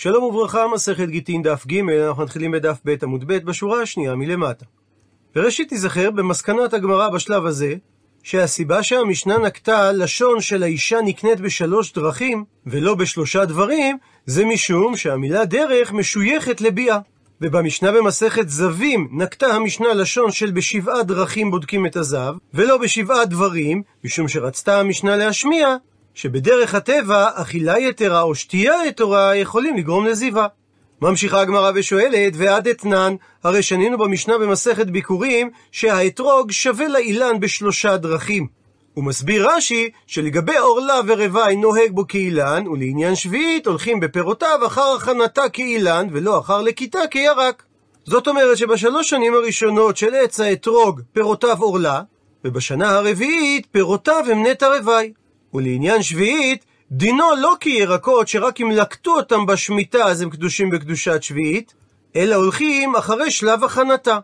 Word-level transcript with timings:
שלום 0.00 0.24
וברכה, 0.24 0.68
מסכת 0.74 1.08
גיטין 1.08 1.42
דף 1.42 1.66
ג', 1.66 1.90
אנחנו 2.08 2.22
מתחילים 2.22 2.50
בדף 2.50 2.78
ב' 2.84 2.94
עמוד 3.02 3.24
ב', 3.26 3.32
בשורה 3.32 3.82
השנייה 3.82 4.14
מלמטה. 4.14 4.64
וראשית 5.36 5.68
תיזכר 5.68 6.10
במסקנת 6.10 6.74
הגמרא 6.74 7.08
בשלב 7.08 7.46
הזה, 7.46 7.74
שהסיבה 8.22 8.82
שהמשנה 8.82 9.38
נקטה 9.38 9.92
לשון 9.92 10.40
של 10.40 10.62
האישה 10.62 10.98
נקנית 11.04 11.40
בשלוש 11.40 11.92
דרכים, 11.92 12.44
ולא 12.66 12.94
בשלושה 12.94 13.44
דברים, 13.44 13.98
זה 14.26 14.44
משום 14.44 14.96
שהמילה 14.96 15.44
דרך 15.44 15.92
משויכת 15.92 16.60
לביאה. 16.60 16.98
ובמשנה 17.40 17.92
במסכת 17.92 18.48
זבים 18.48 19.08
נקטה 19.12 19.46
המשנה 19.46 19.94
לשון 19.94 20.32
של 20.32 20.50
בשבעה 20.50 21.02
דרכים 21.02 21.50
בודקים 21.50 21.86
את 21.86 21.96
הזב, 21.96 22.34
ולא 22.54 22.76
בשבעה 22.76 23.24
דברים, 23.24 23.82
משום 24.04 24.28
שרצתה 24.28 24.80
המשנה 24.80 25.16
להשמיע 25.16 25.76
שבדרך 26.18 26.74
הטבע 26.74 27.28
אכילה 27.34 27.78
יתרה 27.78 28.22
או 28.22 28.34
שתייה 28.34 28.74
יתרה 28.86 29.36
יכולים 29.36 29.76
לגרום 29.76 30.06
לזיווה. 30.06 30.46
ממשיכה 31.02 31.40
הגמרא 31.40 31.70
ושואלת, 31.74 32.32
ועד 32.36 32.68
אתנן, 32.68 33.14
הרי 33.44 33.62
שנינו 33.62 33.98
במשנה 33.98 34.38
במסכת 34.38 34.86
ביקורים, 34.86 35.50
שהאתרוג 35.72 36.50
שווה 36.50 36.88
לאילן 36.88 37.40
בשלושה 37.40 37.96
דרכים. 37.96 38.46
הוא 38.94 39.04
מסביר 39.04 39.50
רש"י, 39.50 39.90
שלגבי 40.06 40.56
עורלה 40.56 41.00
ורבעי 41.06 41.56
נוהג 41.56 41.90
בו 41.90 42.08
כאילן, 42.08 42.68
ולעניין 42.68 43.14
שביעית 43.14 43.66
הולכים 43.66 44.00
בפירותיו 44.00 44.58
אחר 44.66 44.94
הכנתה 44.96 45.48
כאילן, 45.52 46.06
ולא 46.12 46.38
אחר 46.38 46.62
לכיתה 46.62 47.00
כירק. 47.10 47.62
זאת 48.04 48.28
אומרת 48.28 48.56
שבשלוש 48.56 49.10
שנים 49.10 49.34
הראשונות 49.34 49.96
של 49.96 50.14
עץ 50.14 50.40
האתרוג 50.40 51.00
פירותיו 51.12 51.56
עורלה, 51.60 52.02
ובשנה 52.44 52.90
הרביעית 52.90 53.66
פירותיו 53.70 54.24
הם 54.30 54.46
נטע 54.46 54.76
רבעי. 54.78 55.12
ולעניין 55.54 56.02
שביעית, 56.02 56.64
דינו 56.90 57.24
לא 57.38 57.54
כירקות 57.60 58.28
שרק 58.28 58.60
אם 58.60 58.70
לקטו 58.70 59.16
אותם 59.16 59.46
בשמיטה 59.46 60.04
אז 60.04 60.22
הם 60.22 60.30
קדושים 60.30 60.70
בקדושת 60.70 61.22
שביעית, 61.22 61.74
אלא 62.16 62.34
הולכים 62.34 62.96
אחרי 62.96 63.30
שלב 63.30 63.64
הכנתה. 63.64 64.18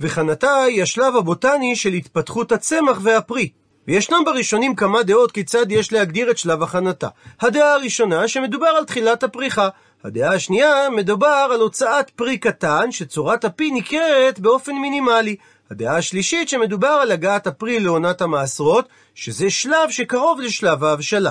וכנתה 0.00 0.62
היא 0.62 0.82
השלב 0.82 1.16
הבוטני 1.16 1.76
של 1.76 1.92
התפתחות 1.92 2.52
הצמח 2.52 2.98
והפרי. 3.02 3.48
וישנם 3.88 4.22
בראשונים 4.26 4.74
כמה 4.74 5.02
דעות 5.02 5.32
כיצד 5.32 5.72
יש 5.72 5.92
להגדיר 5.92 6.30
את 6.30 6.38
שלב 6.38 6.62
הכנתה. 6.62 7.08
הדעה 7.40 7.72
הראשונה, 7.72 8.28
שמדובר 8.28 8.66
על 8.66 8.84
תחילת 8.84 9.22
הפריחה. 9.22 9.68
הדעה 10.04 10.34
השנייה, 10.34 10.90
מדובר 10.90 11.48
על 11.52 11.60
הוצאת 11.60 12.10
פרי 12.10 12.38
קטן, 12.38 12.92
שצורת 12.92 13.44
הפי 13.44 13.70
ניכרת 13.70 14.40
באופן 14.40 14.72
מינימלי. 14.72 15.36
הדעה 15.70 15.96
השלישית, 15.96 16.48
שמדובר 16.48 16.88
על 16.88 17.12
הגעת 17.12 17.46
הפרי 17.46 17.80
לעונת 17.80 18.20
המעשרות, 18.20 18.88
שזה 19.14 19.50
שלב 19.50 19.90
שקרוב 19.90 20.40
לשלב 20.40 20.84
ההבשלה. 20.84 21.30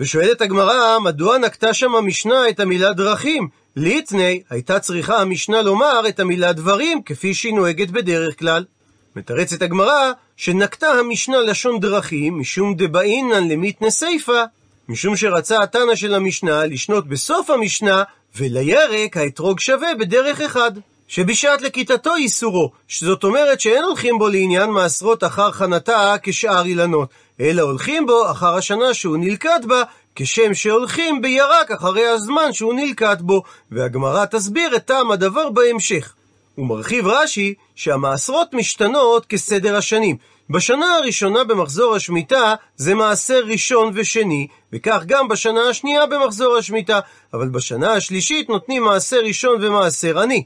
ושואלת 0.00 0.40
הגמרא, 0.40 0.98
מדוע 0.98 1.38
נקטה 1.38 1.74
שם 1.74 1.94
המשנה 1.94 2.48
את 2.48 2.60
המילה 2.60 2.92
דרכים? 2.92 3.48
ליטני, 3.76 4.42
הייתה 4.50 4.80
צריכה 4.80 5.20
המשנה 5.20 5.62
לומר 5.62 6.08
את 6.08 6.20
המילה 6.20 6.52
דברים, 6.52 7.02
כפי 7.02 7.34
שהיא 7.34 7.54
נוהגת 7.54 7.90
בדרך 7.90 8.38
כלל. 8.38 8.64
מתרצת 9.16 9.62
הגמרא, 9.62 10.12
שנקטה 10.36 10.86
המשנה 10.86 11.40
לשון 11.40 11.80
דרכים, 11.80 12.40
משום 12.40 12.74
דבעינן 12.74 13.48
למיתנה 13.48 13.90
סיפה, 13.90 14.42
משום 14.88 15.16
שרצה 15.16 15.62
התנא 15.62 15.94
של 15.94 16.14
המשנה 16.14 16.66
לשנות 16.66 17.08
בסוף 17.08 17.50
המשנה, 17.50 18.02
ולירק 18.36 19.16
האתרוג 19.16 19.60
שווה 19.60 19.94
בדרך 19.94 20.40
אחד. 20.40 20.72
שבשעת 21.08 21.62
לכיתתו 21.62 22.14
איסורו, 22.14 22.70
שזאת 22.88 23.24
אומרת 23.24 23.60
שאין 23.60 23.84
הולכים 23.84 24.18
בו 24.18 24.28
לעניין 24.28 24.70
מעשרות 24.70 25.24
אחר 25.24 25.50
חנתה 25.52 26.14
כשאר 26.22 26.64
אילנות, 26.64 27.08
אלא 27.40 27.62
הולכים 27.62 28.06
בו 28.06 28.30
אחר 28.30 28.54
השנה 28.54 28.94
שהוא 28.94 29.16
נלכד 29.16 29.60
בה, 29.66 29.82
כשם 30.14 30.54
שהולכים 30.54 31.22
בירק 31.22 31.70
אחרי 31.70 32.06
הזמן 32.06 32.52
שהוא 32.52 32.74
נלכד 32.74 33.16
בו, 33.20 33.42
והגמרא 33.70 34.24
תסביר 34.24 34.76
את 34.76 34.84
טעם 34.84 35.10
הדבר 35.10 35.50
בהמשך. 35.50 36.12
הוא 36.54 36.66
מרחיב 36.66 37.06
רש"י 37.06 37.54
שהמעשרות 37.74 38.54
משתנות 38.54 39.26
כסדר 39.26 39.76
השנים. 39.76 40.16
בשנה 40.50 40.94
הראשונה 40.94 41.44
במחזור 41.44 41.94
השמיטה 41.94 42.54
זה 42.76 42.94
מעשר 42.94 43.40
ראשון 43.46 43.90
ושני, 43.94 44.46
וכך 44.72 45.02
גם 45.06 45.28
בשנה 45.28 45.68
השנייה 45.68 46.06
במחזור 46.06 46.56
השמיטה, 46.56 47.00
אבל 47.34 47.48
בשנה 47.48 47.92
השלישית 47.92 48.48
נותנים 48.48 48.84
מעשר 48.84 49.20
ראשון 49.24 49.64
ומעשר 49.64 50.18
עני. 50.18 50.44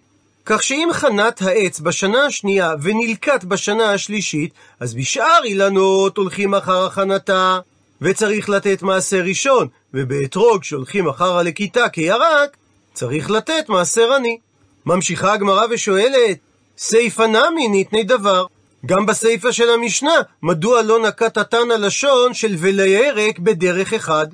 כך 0.53 0.62
שאם 0.62 0.88
חנת 0.93 1.43
העץ 1.43 1.81
בשנה 1.81 2.27
השנייה 2.27 2.75
ונלקט 2.83 3.44
בשנה 3.44 3.93
השלישית, 3.93 4.53
אז 4.81 4.94
בשאר 4.94 5.44
אילנות 5.44 6.16
הולכים 6.16 6.55
אחר 6.55 6.87
הכנתה, 6.87 7.59
וצריך 8.00 8.49
לתת 8.49 8.83
מעשר 8.83 9.22
ראשון, 9.25 9.69
ובאתרוג 9.94 10.65
שהולכים 10.65 11.09
אחר 11.09 11.39
הלקיטה 11.39 11.89
כירק, 11.89 12.56
צריך 12.94 13.31
לתת 13.31 13.69
מעשר 13.69 14.12
עני. 14.12 14.39
ממשיכה 14.87 15.33
הגמרא 15.33 15.66
ושואלת, 15.71 16.39
סיפא 16.78 17.22
נמי 17.22 17.69
ניתני 17.69 18.03
דבר. 18.03 18.47
גם 18.87 19.06
בסיפא 19.06 19.53
של 19.53 19.71
המשנה, 19.71 20.15
מדוע 20.43 20.83
לא 20.83 20.99
נקט 20.99 21.39
התנא 21.39 21.72
לשון 21.72 22.34
של 22.34 22.55
ולירק 22.59 23.39
בדרך 23.39 23.93
אחד? 23.93 24.27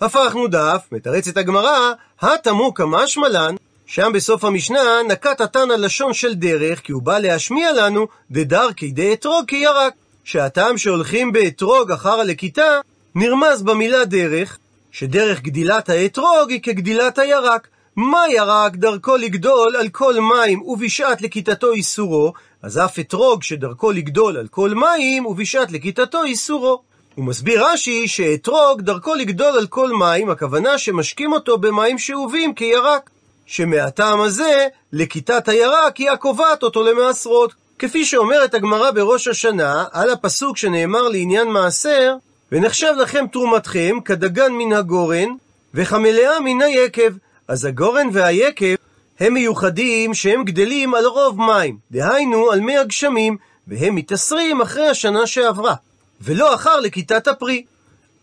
הפכנו 0.00 0.48
דף, 0.48 0.86
מתרצת 0.92 1.36
הגמרא, 1.36 1.92
התמו 2.20 2.74
כמשמע 2.74 3.28
לן, 3.28 3.54
שם 3.90 4.12
בסוף 4.14 4.44
המשנה 4.44 4.80
נקט 5.08 5.40
התנא 5.40 5.72
לשון 5.72 6.14
של 6.14 6.34
דרך, 6.34 6.80
כי 6.80 6.92
הוא 6.92 7.02
בא 7.02 7.18
להשמיע 7.18 7.72
לנו 7.72 8.06
דדרכי 8.30 8.90
דאתרוג 8.90 9.44
כירק. 9.46 9.92
שהטעם 10.24 10.78
שהולכים 10.78 11.32
באתרוג 11.32 11.92
אחר 11.92 12.20
הלקיטה, 12.20 12.80
נרמז 13.14 13.62
במילה 13.62 14.04
דרך, 14.04 14.58
שדרך 14.92 15.42
גדילת 15.42 15.88
האתרוג 15.88 16.50
היא 16.50 16.60
כגדילת 16.62 17.18
הירק. 17.18 17.68
מה 17.96 18.22
ירק 18.30 18.76
דרכו 18.76 19.16
לגדול 19.16 19.76
על 19.76 19.88
כל 19.88 20.14
מים 20.20 20.62
ובשעת 20.62 21.22
לכיתתו 21.22 21.72
איסורו, 21.72 22.32
אז 22.62 22.78
אף 22.78 22.98
אתרוג 22.98 23.42
שדרכו 23.42 23.92
לגדול 23.92 24.36
על 24.36 24.48
כל 24.48 24.74
מים 24.74 25.26
ובשעת 25.26 25.72
לכיתתו 25.72 26.24
איסורו. 26.24 26.82
הוא 27.14 27.24
מסביר 27.24 27.66
רש"י 27.66 28.08
שאתרוג 28.08 28.80
דרכו 28.80 29.14
לגדול 29.14 29.58
על 29.58 29.66
כל 29.66 29.92
מים, 29.92 30.30
הכוונה 30.30 30.78
שמשקים 30.78 31.32
אותו 31.32 31.58
במים 31.58 31.98
שאובים 31.98 32.54
כירק. 32.54 33.10
שמהטעם 33.48 34.20
הזה, 34.20 34.66
לכיתת 34.92 35.48
הירק 35.48 35.96
היא 35.96 36.10
הקובעת 36.10 36.62
אותו 36.62 36.82
למעשרות. 36.82 37.54
כפי 37.78 38.04
שאומרת 38.04 38.54
הגמרא 38.54 38.90
בראש 38.90 39.28
השנה, 39.28 39.84
על 39.92 40.10
הפסוק 40.10 40.56
שנאמר 40.56 41.08
לעניין 41.08 41.48
מעשר, 41.48 42.14
ונחשב 42.52 42.92
לכם 42.98 43.24
תרומתכם 43.32 43.96
כדגן 44.04 44.52
מן 44.52 44.72
הגורן, 44.72 45.28
וכמלאה 45.74 46.40
מן 46.40 46.62
היקב. 46.62 47.12
אז 47.48 47.64
הגורן 47.64 48.08
והיקב 48.12 48.74
הם 49.20 49.34
מיוחדים 49.34 50.14
שהם 50.14 50.44
גדלים 50.44 50.94
על 50.94 51.06
רוב 51.06 51.40
מים, 51.40 51.76
דהיינו 51.90 52.50
על 52.50 52.60
מי 52.60 52.78
הגשמים, 52.78 53.36
והם 53.68 53.94
מתעשרים 53.94 54.60
אחרי 54.60 54.88
השנה 54.88 55.26
שעברה, 55.26 55.74
ולא 56.20 56.54
אחר 56.54 56.80
לכיתת 56.80 57.28
הפרי. 57.28 57.64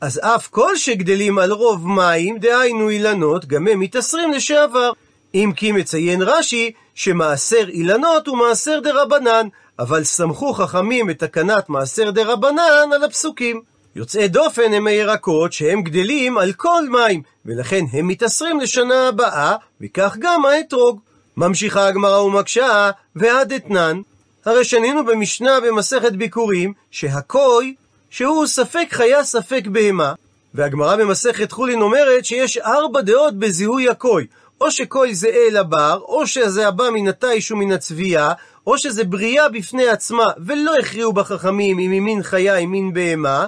אז 0.02 0.20
אף 0.24 0.48
כל 0.48 0.78
שגדלים 0.78 1.40
על 1.40 1.52
רוב 1.52 1.88
מים, 1.88 2.38
דהיינו 2.38 2.90
אילנות, 2.90 3.46
גם 3.46 3.68
הם 3.68 3.80
מתעשרים 3.80 4.32
לשעבר. 4.32 4.92
אם 5.36 5.52
כי 5.56 5.72
מציין 5.72 6.22
רש"י 6.22 6.72
שמעשר 6.96 7.66
אילנות 7.70 8.28
הוא 8.28 8.38
מעשר 8.38 8.80
דה 8.80 9.02
רבנן, 9.02 9.48
אבל 9.80 10.04
סמכו 10.04 10.54
חכמים 10.54 11.08
בתקנת 11.08 11.70
מעשר 11.70 12.12
דה 12.12 12.24
רבנן 12.24 12.90
על 12.94 13.04
הפסוקים. 13.04 13.62
יוצאי 13.96 14.28
דופן 14.28 14.74
הם 14.74 14.88
הירקות 14.88 15.54
שהם 15.54 15.82
גדלים 15.82 16.38
על 16.38 16.54
כל 16.54 16.84
מים, 16.90 17.22
ולכן 17.46 17.86
הם 17.94 18.08
מתעשרים 18.08 18.60
לשנה 18.60 19.08
הבאה, 19.08 19.56
וכך 19.82 20.16
גם 20.20 20.46
האתרוג. 20.46 21.00
ממשיכה 21.38 21.88
הגמרא 21.88 22.20
ומקשה, 22.20 22.92
ועד 23.16 23.54
אתנן, 23.54 24.02
הרי 24.46 24.64
שנינו 24.64 25.06
במשנה 25.06 25.60
במסכת 25.60 26.12
ביקורים, 26.12 26.74
שהכוי, 26.92 27.76
שהוא 28.10 28.48
ספק 28.48 28.88
חיה 28.92 29.24
ספק 29.24 29.64
בהמה, 29.68 30.14
והגמרא 30.54 30.96
במסכת 30.96 31.52
חולין 31.52 31.82
אומרת 31.82 32.26
שיש 32.26 32.58
ארבע 32.58 33.02
דעות 33.02 33.40
בזיהוי 33.40 33.90
הכוי. 33.90 34.28
או 34.62 34.72
שכל 34.72 35.08
זה 35.12 35.28
אל 35.28 35.58
הבר, 35.58 36.00
או 36.08 36.28
שזה 36.28 36.68
הבא 36.68 36.90
מן 36.90 37.08
התיש 37.08 37.52
ומן 37.52 37.72
הצבייה, 37.72 38.32
או 38.68 38.78
שזה 38.78 39.04
בריאה 39.04 39.50
בפני 39.50 39.88
עצמה, 39.88 40.26
ולא 40.46 40.76
הכריעו 40.78 41.14
בחכמים 41.14 41.80
אם 41.80 41.92
היא 41.92 42.02
מין 42.02 42.24
חיה, 42.24 42.58
אם 42.58 42.72
מין 42.72 42.94
בהמה, 42.94 43.46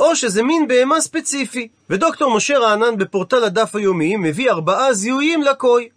או 0.00 0.16
שזה 0.16 0.42
מין 0.42 0.68
בהמה 0.68 1.00
ספציפי. 1.00 1.68
ודוקטור 1.90 2.36
משה 2.36 2.58
רענן 2.58 2.96
בפורטל 2.98 3.44
הדף 3.44 3.76
היומי 3.76 4.16
מביא 4.16 4.50
ארבעה 4.50 4.92
זיהויים 4.92 5.42
לקוי. 5.42 5.88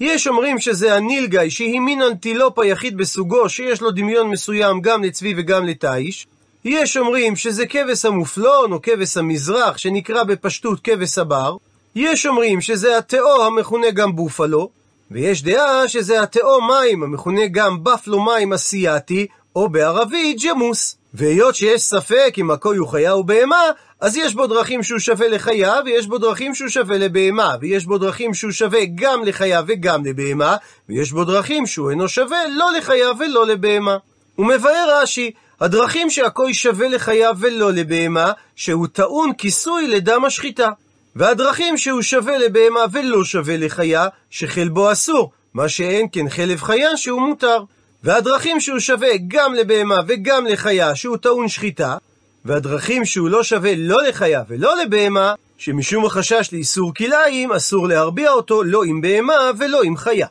יש 0.00 0.26
אומרים 0.26 0.58
שזה 0.58 0.94
הנילגאי, 0.94 1.50
שהיא 1.50 1.80
מין 1.80 2.02
אנטילופ 2.02 2.58
היחיד 2.58 2.96
בסוגו, 2.96 3.48
שיש 3.48 3.80
לו 3.80 3.90
דמיון 3.90 4.28
מסוים 4.28 4.80
גם 4.80 5.04
לצבי 5.04 5.34
וגם 5.36 5.66
לתיש. 5.66 6.26
יש 6.64 6.96
אומרים 6.96 7.36
שזה 7.36 7.66
כבש 7.66 8.04
המופלון 8.04 8.72
או 8.72 8.82
כבש 8.82 9.16
המזרח, 9.16 9.78
שנקרא 9.78 10.22
בפשטות 10.22 10.80
כבש 10.84 11.18
הבר. 11.18 11.56
יש 11.94 12.26
אומרים 12.26 12.60
שזה 12.60 12.98
התאו 12.98 13.44
המכונה 13.46 13.90
גם 13.90 14.16
בופלו, 14.16 14.70
ויש 15.10 15.42
דעה 15.42 15.88
שזה 15.88 16.22
התאו 16.22 16.60
מים 16.62 17.02
המכונה 17.02 17.46
גם 17.46 17.84
בפלו 17.84 18.24
מים 18.24 18.52
אסיאתי, 18.52 19.26
או 19.56 19.68
בערבית 19.68 20.42
ג'מוס. 20.42 20.96
והיות 21.14 21.54
שיש 21.54 21.82
ספק 21.82 22.34
אם 22.38 22.50
הכוי 22.50 22.76
הוא 22.76 22.88
חיה 22.88 23.12
או 23.12 23.24
בהמה, 23.24 23.62
אז 24.00 24.16
יש 24.16 24.34
בו 24.34 24.46
דרכים 24.46 24.82
שהוא 24.82 24.98
שווה 24.98 25.28
לחיה, 25.28 25.74
ויש 25.84 26.06
בו 26.06 26.18
דרכים 26.18 26.54
שהוא 26.54 26.68
שווה 26.68 26.98
לבהמה, 26.98 27.56
ויש 27.60 27.86
בו 27.86 27.98
דרכים 27.98 28.34
שהוא 28.34 28.52
שווה 28.52 28.80
גם 28.94 29.24
לחיה 29.24 29.62
וגם 29.66 30.06
לבהמה, 30.06 30.56
ויש 30.88 31.12
בו 31.12 31.24
דרכים 31.24 31.66
שהוא 31.66 31.90
אינו 31.90 32.08
שווה 32.08 32.38
לא 32.48 32.72
לחיה 32.78 33.08
ולא 33.18 33.46
לבהמה. 33.46 33.96
הוא 34.36 34.46
מבאר 34.46 35.00
רש"י, 35.02 35.30
הדרכים 35.60 36.10
שהכוי 36.10 36.54
שווה 36.54 36.88
לחיה 36.88 37.30
ולא 37.38 37.72
לבהמה, 37.72 38.32
שהוא 38.56 38.86
טעון 38.86 39.32
כיסוי 39.32 39.88
לדם 39.88 40.24
השחיטה. 40.24 40.68
והדרכים 41.16 41.76
שהוא 41.76 42.02
שווה 42.02 42.38
לבהמה 42.38 42.80
ולא 42.92 43.24
שווה 43.24 43.56
לחיה, 43.56 44.06
שחלבו 44.30 44.92
אסור, 44.92 45.30
מה 45.54 45.68
שאין 45.68 46.06
כן 46.12 46.28
חלב 46.28 46.62
חיה 46.62 46.96
שהוא 46.96 47.20
מותר. 47.20 47.62
והדרכים 48.04 48.60
שהוא 48.60 48.78
שווה 48.78 49.08
גם 49.28 49.54
לבהמה 49.54 49.96
וגם 50.08 50.46
לחיה, 50.46 50.94
שהוא 50.94 51.16
טעון 51.16 51.48
שחיטה, 51.48 51.96
והדרכים 52.44 53.04
שהוא 53.04 53.28
לא 53.28 53.42
שווה 53.42 53.72
לא 53.76 54.02
לחיה 54.02 54.42
ולא 54.48 54.82
לבהמה, 54.82 55.34
שמשום 55.58 56.04
החשש 56.04 56.48
לאיסור 56.52 56.94
כלאיים, 56.94 57.52
אסור 57.52 57.88
להרביע 57.88 58.30
אותו 58.30 58.62
לא 58.62 58.84
עם 58.84 59.00
בהמה 59.00 59.50
ולא 59.58 59.82
עם 59.82 59.96
חיה. 59.96 60.26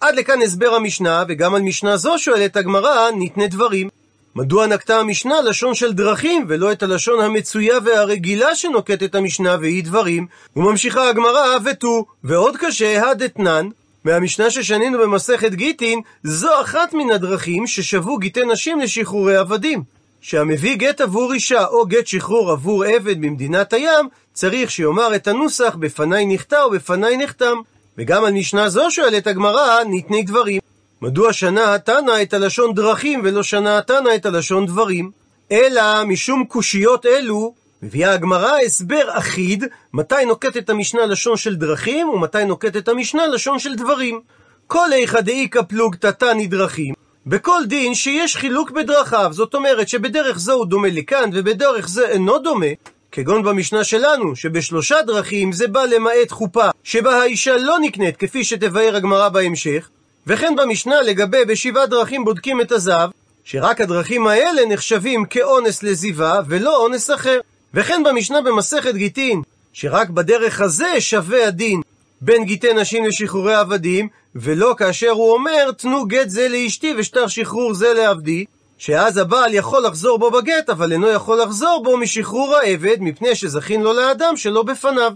עד 0.00 0.14
לכאן 0.14 0.42
הסבר 0.42 0.74
המשנה, 0.74 1.24
וגם 1.28 1.54
על 1.54 1.62
משנה 1.62 1.96
זו 1.96 2.18
שואלת 2.18 2.56
הגמרא, 2.56 3.10
ניתנה 3.10 3.46
דברים. 3.46 3.88
מדוע 4.36 4.66
נקטה 4.66 5.00
המשנה 5.00 5.40
לשון 5.40 5.74
של 5.74 5.92
דרכים, 5.92 6.44
ולא 6.48 6.72
את 6.72 6.82
הלשון 6.82 7.20
המצויה 7.20 7.78
והרגילה 7.84 8.54
שנוקטת 8.54 9.14
המשנה 9.14 9.56
והיא 9.60 9.84
דברים? 9.84 10.26
וממשיכה 10.56 11.08
הגמרא, 11.08 11.58
ותו, 11.64 12.04
ועוד 12.24 12.56
קשה, 12.56 13.10
הדתנן, 13.10 13.68
מהמשנה 14.04 14.50
ששנינו 14.50 14.98
במסכת 14.98 15.54
גיטין, 15.54 16.00
זו 16.22 16.60
אחת 16.60 16.94
מן 16.94 17.10
הדרכים 17.10 17.66
ששבו 17.66 18.18
גיטי 18.18 18.44
נשים 18.44 18.80
לשחרורי 18.80 19.36
עבדים. 19.36 19.82
שהמביא 20.20 20.76
גט 20.76 21.00
עבור 21.00 21.32
אישה 21.32 21.66
או 21.66 21.86
גט 21.86 22.06
שחרור 22.06 22.50
עבור 22.50 22.84
עבד 22.84 23.18
ממדינת 23.18 23.72
הים, 23.72 24.08
צריך 24.32 24.70
שיאמר 24.70 25.14
את 25.14 25.28
הנוסח 25.28 25.74
בפניי 25.74 26.26
נכתב 26.26 26.66
ובפניי 26.66 27.16
נחתם. 27.16 27.56
וגם 27.98 28.24
על 28.24 28.32
משנה 28.32 28.68
זו 28.68 28.90
שואלת 28.90 29.26
הגמרא, 29.26 29.84
ניתני 29.84 30.22
דברים. 30.22 30.60
מדוע 31.02 31.32
שנה 31.32 31.74
התנא 31.74 32.22
את 32.22 32.34
הלשון 32.34 32.74
דרכים 32.74 33.20
ולא 33.24 33.42
שנה 33.42 33.78
התנא 33.78 34.14
את 34.14 34.26
הלשון 34.26 34.66
דברים? 34.66 35.10
אלא 35.52 36.04
משום 36.04 36.44
קושיות 36.44 37.06
אלו, 37.06 37.54
מביאה 37.82 38.12
הגמרא 38.12 38.52
הסבר 38.66 39.02
אחיד, 39.08 39.64
מתי 39.92 40.24
נוקטת 40.26 40.70
המשנה 40.70 41.06
לשון 41.06 41.36
של 41.36 41.56
דרכים, 41.56 42.08
ומתי 42.08 42.44
נוקטת 42.44 42.88
המשנה 42.88 43.26
לשון 43.26 43.58
של 43.58 43.74
דברים. 43.74 44.20
כל 44.66 44.92
איכא 44.92 45.20
דאיכא 45.20 45.62
פלוגתא 45.62 46.10
תני 46.10 46.46
דרכים, 46.46 46.94
בכל 47.26 47.60
דין 47.66 47.94
שיש 47.94 48.36
חילוק 48.36 48.70
בדרכיו, 48.70 49.28
זאת 49.32 49.54
אומרת 49.54 49.88
שבדרך 49.88 50.38
זו 50.38 50.52
הוא 50.52 50.66
דומה 50.66 50.88
לכאן, 50.88 51.30
ובדרך 51.32 51.88
זה 51.88 52.08
אינו 52.08 52.38
דומה, 52.38 52.66
כגון 53.12 53.42
במשנה 53.42 53.84
שלנו, 53.84 54.36
שבשלושה 54.36 55.02
דרכים 55.06 55.52
זה 55.52 55.68
בא 55.68 55.84
למעט 55.84 56.30
חופה, 56.30 56.68
שבה 56.84 57.22
האישה 57.22 57.56
לא 57.56 57.78
נקנית, 57.78 58.16
כפי 58.16 58.44
שתבאר 58.44 58.96
הגמרא 58.96 59.28
בהמשך, 59.28 59.88
וכן 60.26 60.56
במשנה 60.56 61.00
לגבי 61.00 61.44
בשבעה 61.44 61.86
דרכים 61.86 62.24
בודקים 62.24 62.60
את 62.60 62.72
הזהב, 62.72 63.10
שרק 63.44 63.80
הדרכים 63.80 64.26
האלה 64.26 64.66
נחשבים 64.66 65.24
כאונס 65.24 65.82
לזיווה, 65.82 66.40
ולא 66.48 66.76
אונס 66.76 67.10
אחר. 67.10 67.40
וכן 67.74 68.02
במשנה 68.04 68.42
במסכת 68.42 68.94
גיטין, 68.94 69.42
שרק 69.72 70.08
בדרך 70.08 70.60
הזה 70.60 71.00
שווה 71.00 71.48
הדין 71.48 71.80
בין 72.20 72.44
גיטי 72.44 72.72
נשים 72.72 73.04
לשחרורי 73.06 73.54
עבדים, 73.54 74.08
ולא 74.34 74.74
כאשר 74.78 75.10
הוא 75.10 75.32
אומר, 75.32 75.72
תנו 75.72 76.06
גט 76.06 76.28
זה 76.28 76.48
לאשתי 76.48 76.94
ושטר 76.98 77.28
שחרור 77.28 77.74
זה 77.74 77.94
לעבדי, 77.94 78.44
שאז 78.78 79.16
הבעל 79.16 79.54
יכול 79.54 79.82
לחזור 79.82 80.18
בו 80.18 80.30
בגט, 80.30 80.70
אבל 80.70 80.92
אינו 80.92 81.08
יכול 81.08 81.42
לחזור 81.42 81.82
בו 81.84 81.96
משחרור 81.96 82.56
העבד, 82.56 82.96
מפני 83.00 83.34
שזכין 83.34 83.82
לו 83.82 83.92
לאדם 83.92 84.36
שלא 84.36 84.62
בפניו. 84.62 85.12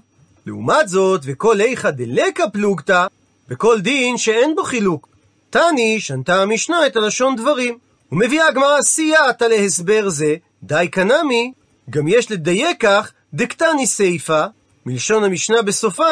לעומת 0.47 0.89
זאת, 0.89 1.21
וכל 1.25 1.61
איכא 1.61 1.91
דלקא 1.91 2.45
פלוגתא, 2.53 3.07
וכל 3.49 3.81
דין 3.81 4.19
שאין 4.19 4.55
בו 4.55 4.65
חילוק. 4.65 5.09
תני, 5.51 6.01
שנתה 6.01 6.43
המשנה 6.43 6.87
את 6.87 6.97
הלשון 6.97 7.37
דברים. 7.37 7.79
ומביאה 8.13 8.49
הגמרא 8.49 8.83
סייעתא 8.83 9.45
להסבר 9.45 10.09
זה, 10.09 10.37
די 10.63 10.89
קנמי, 10.91 11.53
גם 11.91 12.09
יש 12.09 12.31
לדייק 12.31 12.81
כך, 12.81 13.13
דקתני 13.35 13.87
סיפא, 13.87 14.47
מלשון 14.87 15.25
המשנה 15.25 15.63
בסופה, 15.63 16.11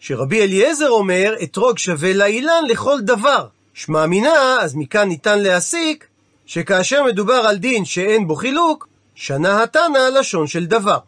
שרבי 0.00 0.42
אליעזר 0.42 0.88
אומר, 0.88 1.34
אתרוג 1.42 1.78
שווה 1.78 2.12
לאילן 2.12 2.62
לכל 2.68 3.00
דבר. 3.00 3.46
שמע 3.74 4.06
מינה, 4.06 4.56
אז 4.60 4.74
מכאן 4.74 5.08
ניתן 5.08 5.38
להסיק, 5.38 6.06
שכאשר 6.46 7.04
מדובר 7.04 7.34
על 7.34 7.56
דין 7.56 7.84
שאין 7.84 8.26
בו 8.26 8.34
חילוק, 8.34 8.88
שנה 9.14 9.62
התנא 9.62 10.08
לשון 10.18 10.46
של 10.46 10.66
דבר. 10.66 10.98